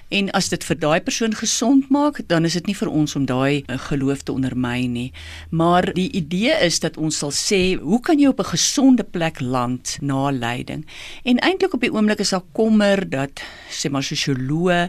En 0.10 0.32
as 0.32 0.50
dit 0.50 0.64
vir 0.64 0.78
daai 0.80 1.02
persoon 1.02 1.34
gesond 1.34 1.90
maak, 1.90 2.20
dan 2.28 2.46
is 2.46 2.54
dit 2.54 2.66
nie 2.66 2.76
vir 2.76 2.90
ons 2.90 3.16
om 3.16 3.26
daai 3.26 3.64
eh, 3.66 3.78
geloof 3.90 4.22
te 4.22 4.32
ondermyn 4.32 4.92
nie. 4.92 5.12
Maar 5.50 5.94
die 5.94 6.12
idee 6.12 6.54
is 6.62 6.80
dat 6.80 6.98
ons 6.98 7.18
sal 7.18 7.32
sê, 7.32 7.80
"Hoe 7.82 8.00
kan 8.00 8.20
jy 8.20 8.28
op 8.28 8.40
'n 8.40 8.54
gesonde 8.54 9.04
plek 9.04 9.40
land 9.40 9.98
na 10.02 10.30
lyding?" 10.30 10.75
Ding. 10.76 10.86
En 11.24 11.40
eintlik 11.40 11.74
op 11.74 11.84
die 11.84 11.94
oomblik 11.94 12.22
is 12.24 12.34
daar 12.36 12.46
kommer 12.56 13.04
dat 13.10 13.42
sê 13.72 13.92
maar 13.92 14.06
sosioloë 14.06 14.86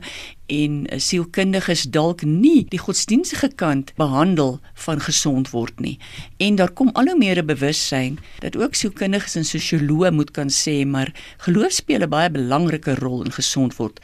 en 0.52 0.74
sielkundiges 1.02 1.88
dalk 1.90 2.22
nie 2.22 2.66
die 2.70 2.78
godsdienstige 2.78 3.50
kant 3.58 3.92
behandel 3.98 4.60
van 4.86 5.02
gesond 5.02 5.50
word 5.50 5.80
nie. 5.82 5.96
En 6.38 6.58
daar 6.60 6.70
kom 6.70 6.92
al 6.94 7.10
hoe 7.10 7.18
meer 7.18 7.42
'n 7.42 7.46
bewussyn 7.46 8.18
dat 8.40 8.56
ook 8.56 8.74
sielkundiges 8.74 9.36
en 9.36 9.44
sosioloë 9.44 10.10
moet 10.10 10.30
kan 10.30 10.50
sê 10.50 10.86
maar 10.86 11.12
geloof 11.38 11.72
speel 11.72 12.02
'n 12.02 12.08
baie 12.08 12.30
belangrike 12.30 12.94
rol 12.94 13.24
in 13.24 13.32
gesond 13.32 13.76
word. 13.76 14.00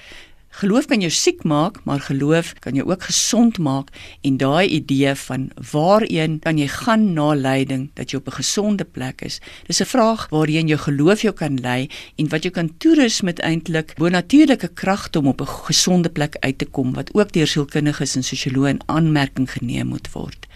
Geloof 0.53 0.85
kan 0.91 1.01
jou 1.01 1.09
siek 1.11 1.47
maak, 1.49 1.79
maar 1.88 2.01
geloof 2.05 2.53
kan 2.61 2.77
jou 2.77 2.85
ook 2.91 3.07
gesond 3.09 3.59
maak 3.59 3.88
en 4.21 4.37
daai 4.37 4.69
idee 4.69 5.15
van 5.25 5.47
waarheen 5.71 6.38
kan 6.45 6.59
jy 6.61 6.67
gaan 6.69 7.07
na 7.17 7.31
lyding 7.33 7.87
dat 7.97 8.12
jy 8.12 8.21
op 8.21 8.29
'n 8.29 8.37
gesonde 8.37 8.85
plek 8.85 9.23
is. 9.23 9.41
Dis 9.67 9.81
'n 9.81 9.88
vraag 9.88 10.29
waarheen 10.29 10.69
jou 10.69 10.79
geloof 10.79 11.23
jou 11.23 11.35
kan 11.35 11.57
lei 11.61 11.88
en 12.17 12.29
wat 12.29 12.45
jy 12.45 12.51
kan 12.51 12.77
toerus 12.79 13.21
met 13.21 13.41
eintlik 13.41 13.95
bonatuurlike 13.97 14.69
kragte 14.69 15.19
om 15.19 15.27
op 15.27 15.41
'n 15.41 15.47
gesonde 15.47 16.11
plek 16.11 16.37
uit 16.41 16.59
te 16.59 16.67
kom 16.67 16.93
wat 16.93 17.15
ook 17.15 17.33
deur 17.33 17.47
sielkundiges 17.47 18.17
en 18.17 18.23
sosioloë 18.23 18.69
in 18.69 18.81
aanmerking 18.87 19.51
geneem 19.51 19.87
moet 19.87 20.12
word 20.12 20.47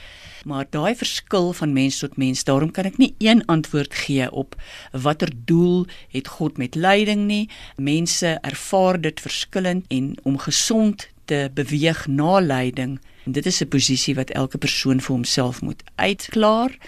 maar 0.47 0.67
daai 0.71 0.95
verskil 0.95 1.53
van 1.53 1.73
mens 1.73 1.99
tot 1.99 2.17
mens, 2.17 2.45
daarom 2.47 2.71
kan 2.71 2.87
ek 2.87 3.01
nie 3.03 3.15
een 3.19 3.43
antwoord 3.51 3.95
gee 3.95 4.31
op 4.31 4.55
watter 4.93 5.33
doel 5.45 5.87
het 6.15 6.31
God 6.39 6.59
met 6.63 6.79
lyding 6.79 7.27
nie. 7.27 7.49
Mense 7.77 8.39
ervaar 8.47 9.01
dit 9.01 9.21
verskillend 9.21 9.85
en 9.91 10.15
om 10.23 10.39
gesond 10.39 11.09
te 11.27 11.51
beweeg 11.55 12.07
na 12.07 12.39
lyding, 12.39 13.01
en 13.27 13.33
dit 13.33 13.47
is 13.47 13.61
'n 13.63 13.69
posisie 13.69 14.15
wat 14.15 14.31
elke 14.31 14.59
persoon 14.59 15.01
vir 15.01 15.15
homself 15.15 15.63
moet 15.63 15.83
uitklaar. 15.95 16.79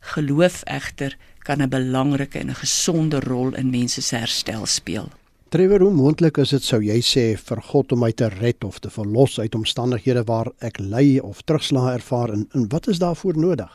Geloof 0.00 0.62
egter 0.64 1.16
kan 1.38 1.62
'n 1.62 1.68
belangrike 1.68 2.38
en 2.38 2.48
'n 2.48 2.54
gesonde 2.64 3.20
rol 3.20 3.54
in 3.54 3.70
mense 3.70 4.02
se 4.02 4.16
herstel 4.16 4.66
speel. 4.66 5.12
Trevor, 5.52 5.82
hoe 5.84 5.92
moontlik 5.92 6.38
is 6.40 6.54
dit 6.54 6.64
sou 6.64 6.78
jy 6.80 6.94
sê 7.04 7.22
vir 7.36 7.60
God 7.68 7.90
om 7.92 8.00
my 8.00 8.08
te 8.16 8.30
red 8.32 8.64
of 8.64 8.78
te 8.80 8.88
verlos 8.88 9.34
uit 9.36 9.52
omstandighede 9.52 10.22
waar 10.30 10.48
ek 10.64 10.78
ly 10.80 11.18
of 11.20 11.42
terugslag 11.44 11.90
ervaar 11.90 12.32
en, 12.32 12.46
en 12.56 12.64
wat 12.72 12.88
is 12.88 13.02
daarvoor 13.02 13.36
nodig? 13.36 13.74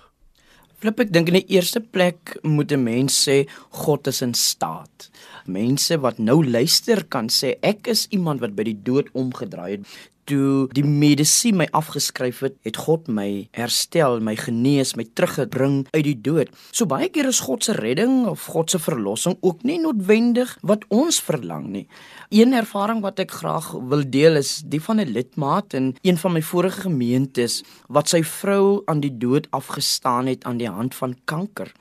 Flip 0.81 1.03
ek 1.05 1.11
dink 1.13 1.29
in 1.29 1.37
die 1.37 1.53
eerste 1.53 1.83
plek 1.85 2.33
moet 2.41 2.73
'n 2.73 2.81
mens 2.81 3.13
sê 3.27 3.45
God 3.85 4.09
is 4.09 4.23
in 4.25 4.33
staat. 4.33 5.11
Mense 5.45 6.01
wat 6.01 6.17
nou 6.17 6.41
luister 6.41 7.05
kan 7.05 7.29
sê 7.29 7.53
ek 7.61 7.93
is 7.93 8.07
iemand 8.09 8.41
wat 8.41 8.57
by 8.57 8.65
die 8.73 8.79
dood 8.81 9.13
omgedraai 9.13 9.77
het 9.77 9.85
toe 10.27 10.67
die 10.75 10.85
medisyne 10.85 11.63
my 11.63 11.67
afgeskryf 11.75 12.43
het, 12.45 12.57
het 12.67 12.77
God 12.83 13.07
my 13.07 13.47
herstel, 13.57 14.19
my 14.23 14.35
genees, 14.37 14.95
my 14.99 15.05
teruggebring 15.17 15.85
uit 15.93 16.03
die 16.05 16.17
dood. 16.27 16.51
So 16.71 16.85
baie 16.89 17.09
keer 17.13 17.29
is 17.31 17.41
God 17.45 17.65
se 17.65 17.75
redding 17.77 18.25
of 18.29 18.45
God 18.51 18.71
se 18.71 18.81
verlossing 18.81 19.37
ook 19.41 19.63
nie 19.67 19.79
noodwendig 19.81 20.53
wat 20.67 20.85
ons 20.93 21.21
verlang 21.23 21.69
nie. 21.73 21.85
Een 22.29 22.53
ervaring 22.57 23.01
wat 23.05 23.21
ek 23.23 23.31
graag 23.39 23.71
wil 23.89 24.03
deel 24.03 24.41
is 24.41 24.61
die 24.65 24.81
van 24.83 24.99
'n 24.99 25.11
lidmaat 25.15 25.73
in 25.73 25.95
een 26.03 26.17
van 26.17 26.33
my 26.33 26.41
vorige 26.41 26.81
gemeentes 26.89 27.63
wat 27.87 28.09
sy 28.09 28.23
vrou 28.23 28.83
aan 28.85 28.99
die 28.99 29.17
dood 29.17 29.47
afgestaan 29.51 30.27
het 30.27 30.43
aan 30.43 30.57
die 30.57 30.69
hand 30.69 30.95
van 30.95 31.15
kanker. 31.25 31.71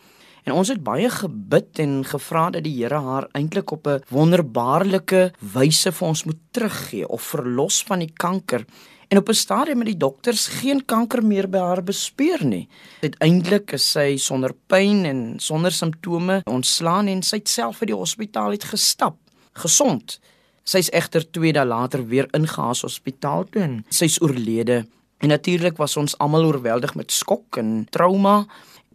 En 0.46 0.54
ons 0.54 0.68
het 0.70 0.78
baie 0.78 1.08
gebid 1.10 1.80
en 1.82 1.94
gevra 2.06 2.44
dat 2.54 2.62
die 2.62 2.76
Here 2.76 3.00
haar 3.02 3.24
eintlik 3.34 3.72
op 3.74 3.88
'n 3.88 4.02
wonderbaarlike 4.14 5.32
wyse 5.40 5.90
vir 5.92 6.08
ons 6.08 6.24
moet 6.24 6.38
teruggee 6.52 7.08
of 7.08 7.22
verlos 7.22 7.82
van 7.82 7.98
die 7.98 8.12
kanker. 8.14 8.64
En 9.08 9.18
op 9.18 9.28
'n 9.28 9.34
stadium 9.34 9.78
het 9.78 9.86
die 9.86 9.96
dokters 9.96 10.46
geen 10.46 10.84
kanker 10.84 11.24
meer 11.24 11.48
by 11.48 11.58
haar 11.58 11.82
bespeer 11.82 12.44
nie. 12.44 12.68
Uiteindelik 13.00 13.72
is 13.72 13.90
sy 13.90 14.16
sonder 14.16 14.54
pyn 14.66 15.04
en 15.04 15.34
sonder 15.38 15.72
simptome 15.72 16.40
ontslaan 16.44 17.06
en 17.06 17.22
sy 17.22 17.36
het 17.36 17.48
self 17.48 17.80
uit 17.80 17.88
die 17.88 17.96
hospitaal 17.96 18.50
uit 18.50 18.64
gestap, 18.64 19.16
gesond. 19.52 20.20
Sy's 20.64 20.90
egter 20.90 21.30
2 21.30 21.52
dae 21.52 21.64
later 21.64 22.06
weer 22.06 22.28
ingehaas 22.30 22.82
hospitaal 22.82 23.44
toe 23.44 23.62
en 23.62 23.84
sy's 23.88 24.20
oorlede. 24.20 24.86
En 25.18 25.28
natuurlik 25.28 25.76
was 25.76 25.96
ons 25.96 26.18
almal 26.18 26.44
oorweldig 26.44 26.94
met 26.94 27.12
skok 27.12 27.56
en 27.56 27.86
trauma. 27.90 28.46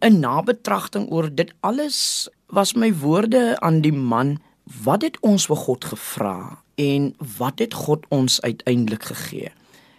'n 0.02 0.18
nabetragting 0.20 1.10
oor 1.10 1.34
dit 1.34 1.52
alles 1.60 2.28
was 2.46 2.74
my 2.74 2.92
woorde 2.94 3.60
aan 3.60 3.80
die 3.80 3.92
man 3.92 4.38
wat 4.84 5.02
het 5.02 5.16
ons 5.20 5.46
vir 5.46 5.56
God 5.56 5.84
gevra 5.84 6.62
en 6.74 7.14
wat 7.38 7.58
het 7.58 7.74
God 7.74 8.06
ons 8.08 8.40
uiteindelik 8.40 9.02
gegee? 9.02 9.52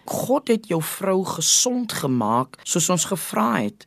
God 0.04 0.48
het 0.48 0.66
jou 0.68 0.82
vrou 0.82 1.24
gesond 1.24 1.92
gemaak 1.92 2.60
soos 2.62 2.88
ons 2.88 3.04
gevra 3.04 3.64
het. 3.64 3.86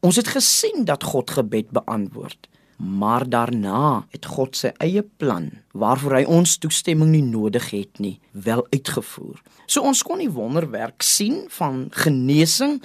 Ons 0.00 0.16
het 0.16 0.28
gesien 0.28 0.84
dat 0.84 1.04
God 1.04 1.30
gebed 1.30 1.70
beantwoord 1.70 2.48
maar 2.78 3.28
daarna 3.28 4.06
het 4.14 4.26
God 4.30 4.56
sy 4.56 4.70
eie 4.78 5.02
plan 5.02 5.50
waarvoor 5.74 6.20
hy 6.20 6.24
ons 6.30 6.58
toestemming 6.62 7.10
nie 7.10 7.24
nodig 7.26 7.70
het 7.74 7.98
nie 7.98 8.20
wel 8.30 8.62
uitgevoer. 8.70 9.40
So 9.66 9.82
ons 9.82 10.04
kon 10.06 10.22
die 10.22 10.30
wonderwerk 10.30 11.02
sien 11.02 11.44
van 11.58 11.88
genesing 12.04 12.78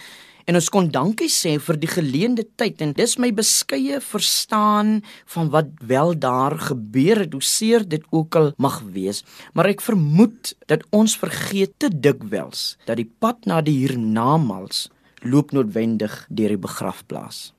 en 0.45 0.59
ons 0.59 0.69
kon 0.73 0.89
dankie 0.91 1.29
sê 1.31 1.55
vir 1.61 1.79
die 1.79 1.89
geleende 1.91 2.45
tyd 2.59 2.81
en 2.83 2.93
dis 2.97 3.15
my 3.21 3.31
beskeie 3.35 3.99
verstaan 4.03 5.01
van 5.35 5.51
wat 5.53 5.71
wel 5.93 6.13
daar 6.19 6.57
gebeur 6.69 7.23
het 7.23 7.33
hoe 7.33 7.43
seer 7.43 7.87
dit 7.87 8.03
ook 8.11 8.35
al 8.35 8.51
mag 8.57 8.81
wees. 8.95 9.23
Maar 9.53 9.71
ek 9.73 9.85
vermoed 9.85 10.53
dat 10.71 10.85
ons 10.91 11.17
vergeet 11.19 11.75
te 11.79 11.89
dikwels 11.93 12.75
dat 12.87 12.99
die 12.99 13.09
pad 13.19 13.47
na 13.49 13.61
die 13.61 13.77
hiernamaals 13.83 14.87
loop 15.23 15.53
noodwendig 15.55 16.25
deur 16.29 16.55
die 16.55 16.61
begrafplaas. 16.61 17.51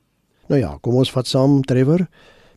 Nou 0.53 0.61
ja 0.61 0.77
kom 0.85 1.01
ons 1.01 1.13
vat 1.13 1.29
saam 1.29 1.63
Trevor. 1.65 2.07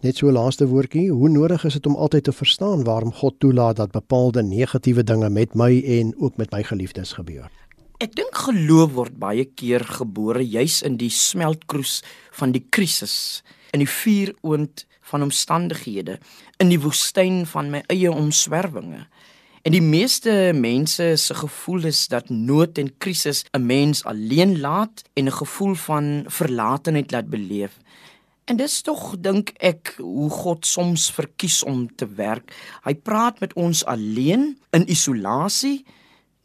Net 0.05 0.19
so 0.19 0.29
laaste 0.29 0.67
woordjie, 0.69 1.07
hoe 1.09 1.29
nodig 1.33 1.63
is 1.65 1.73
dit 1.79 1.87
om 1.89 1.95
altyd 1.97 2.27
te 2.27 2.33
verstaan 2.35 2.83
waarom 2.85 3.15
God 3.17 3.39
toelaat 3.41 3.79
dat 3.81 3.95
bepaalde 3.95 4.43
negatiewe 4.45 5.03
dinge 5.03 5.29
met 5.29 5.55
my 5.57 5.71
en 5.99 6.13
ook 6.21 6.37
met 6.37 6.53
my 6.53 6.61
geliefdes 6.63 7.17
gebeur? 7.17 7.49
Ek 7.97 8.11
dink 8.13 8.35
geloof 8.45 8.91
word 8.93 9.15
baie 9.17 9.47
keer 9.57 9.81
gebore 9.81 10.43
juis 10.45 10.83
in 10.85 10.99
die 11.01 11.09
smeltkroes 11.09 12.03
van 12.37 12.51
die 12.53 12.61
krisis, 12.61 13.41
in 13.73 13.81
die 13.81 13.89
vuuroond 13.89 14.83
van 15.09 15.25
omstandighede, 15.25 16.19
in 16.61 16.69
die 16.69 16.77
woestyn 16.83 17.41
van 17.49 17.71
my 17.73 17.81
eie 17.89 18.11
omswervinge. 18.13 19.07
En 19.65 19.73
die 19.73 19.81
meeste 19.81 20.53
mense 20.53 21.09
se 21.17 21.39
gevoel 21.41 21.89
is 21.89 22.03
dat 22.13 22.29
nood 22.29 22.77
en 22.77 22.93
krisis 23.01 23.43
'n 23.49 23.65
mens 23.65 24.05
alleen 24.05 24.59
laat 24.61 25.01
en 25.17 25.25
'n 25.25 25.39
gevoel 25.41 25.73
van 25.73 26.25
verlatenheid 26.27 27.11
laat 27.11 27.29
beleef. 27.29 27.79
En 28.45 28.57
dis 28.57 28.81
tog 28.81 29.15
dink 29.19 29.53
ek 29.57 29.95
hoe 29.97 30.29
God 30.29 30.65
soms 30.65 31.11
verkies 31.11 31.63
om 31.63 31.95
te 31.95 32.05
werk. 32.05 32.53
Hy 32.83 32.93
praat 32.93 33.39
met 33.39 33.53
ons 33.53 33.85
alleen 33.85 34.57
in 34.69 34.89
isolasie 34.89 35.85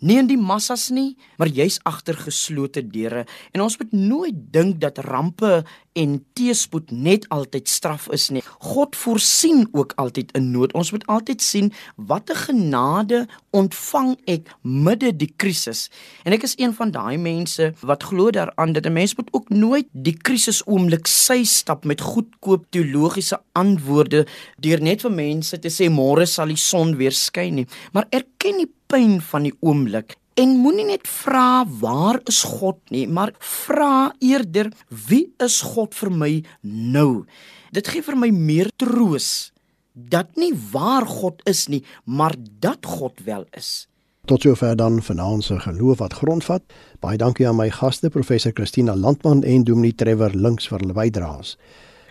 nie 0.02 0.18
in 0.20 0.28
die 0.30 0.38
massas 0.40 0.90
nie, 0.90 1.16
maar 1.38 1.50
juis 1.50 1.78
agter 1.88 2.18
geslote 2.18 2.82
deure. 2.82 3.24
En 3.54 3.64
ons 3.64 3.78
moet 3.78 3.92
nooit 3.92 4.38
dink 4.54 4.80
dat 4.82 4.98
rampe 5.06 5.62
en 5.98 6.14
teëspoed 6.36 6.90
net 6.90 7.26
altyd 7.34 7.68
straf 7.68 8.06
is 8.16 8.30
nie. 8.32 8.42
God 8.64 8.96
voorsien 8.96 9.66
ook 9.72 9.92
altyd 10.00 10.32
in 10.38 10.50
nood. 10.54 10.72
Ons 10.78 10.92
moet 10.94 11.04
altyd 11.12 11.44
sien 11.44 11.70
watter 11.96 12.38
genade 12.48 13.26
ontvang 13.52 14.14
ek 14.30 14.48
midde 14.62 15.12
die 15.16 15.30
krisis. 15.36 15.88
En 16.24 16.32
ek 16.32 16.46
is 16.48 16.56
een 16.60 16.72
van 16.76 16.94
daai 16.94 17.18
mense 17.20 17.72
wat 17.84 18.08
glo 18.08 18.32
daaraan 18.32 18.72
dat 18.72 18.86
'n 18.86 18.92
mens 18.92 19.16
moet 19.16 19.28
ook 19.32 19.48
nooit 19.48 19.88
die 19.92 20.16
krisis 20.16 20.62
oomblik 20.66 21.06
sy 21.06 21.44
stap 21.44 21.84
met 21.84 22.00
goedkoop 22.00 22.64
teologiese 22.70 23.40
antwoorde 23.52 24.26
deur 24.56 24.80
net 24.80 25.00
vir 25.02 25.12
mense 25.12 25.58
te 25.58 25.68
sê 25.68 25.90
môre 25.90 26.26
sal 26.26 26.46
die 26.46 26.56
son 26.56 26.96
weer 26.96 27.12
skyn 27.12 27.54
nie, 27.54 27.66
maar 27.92 28.06
erken 28.10 28.56
die 28.58 28.70
pyn 28.92 29.20
van 29.24 29.46
die 29.48 29.55
oomblik 29.64 30.18
en 30.40 30.55
moenie 30.61 30.87
net 30.88 31.09
vra 31.09 31.64
waar 31.81 32.18
is 32.28 32.42
God 32.48 32.78
nie, 32.92 33.07
maar 33.09 33.33
vra 33.40 34.12
eerder 34.20 34.70
wie 35.09 35.26
is 35.44 35.61
God 35.74 35.96
vir 35.96 36.11
my 36.12 36.31
nou? 36.64 37.24
Dit 37.72 37.88
gee 37.92 38.05
vir 38.05 38.18
my 38.20 38.28
meer 38.33 38.72
troos 38.81 39.52
dat 39.92 40.37
nie 40.40 40.52
waar 40.72 41.05
God 41.09 41.40
is 41.48 41.66
nie, 41.68 41.83
maar 42.05 42.37
dat 42.61 42.85
God 42.88 43.20
wel 43.24 43.44
is. 43.57 43.87
Tot 44.28 44.44
sover 44.44 44.76
dan 44.76 45.00
vanaand 45.02 45.44
se 45.44 45.59
geloof 45.61 45.98
wat 46.00 46.16
grondvat. 46.20 46.62
Baie 47.00 47.18
dankie 47.20 47.48
aan 47.48 47.59
my 47.59 47.68
gaste 47.72 48.09
professor 48.12 48.52
Christina 48.57 48.94
Landman 48.96 49.42
en 49.42 49.64
Dominee 49.64 49.96
Trevor 49.96 50.33
Links 50.37 50.68
vir 50.70 50.81
hulle 50.85 50.96
bydraes. 50.96 51.57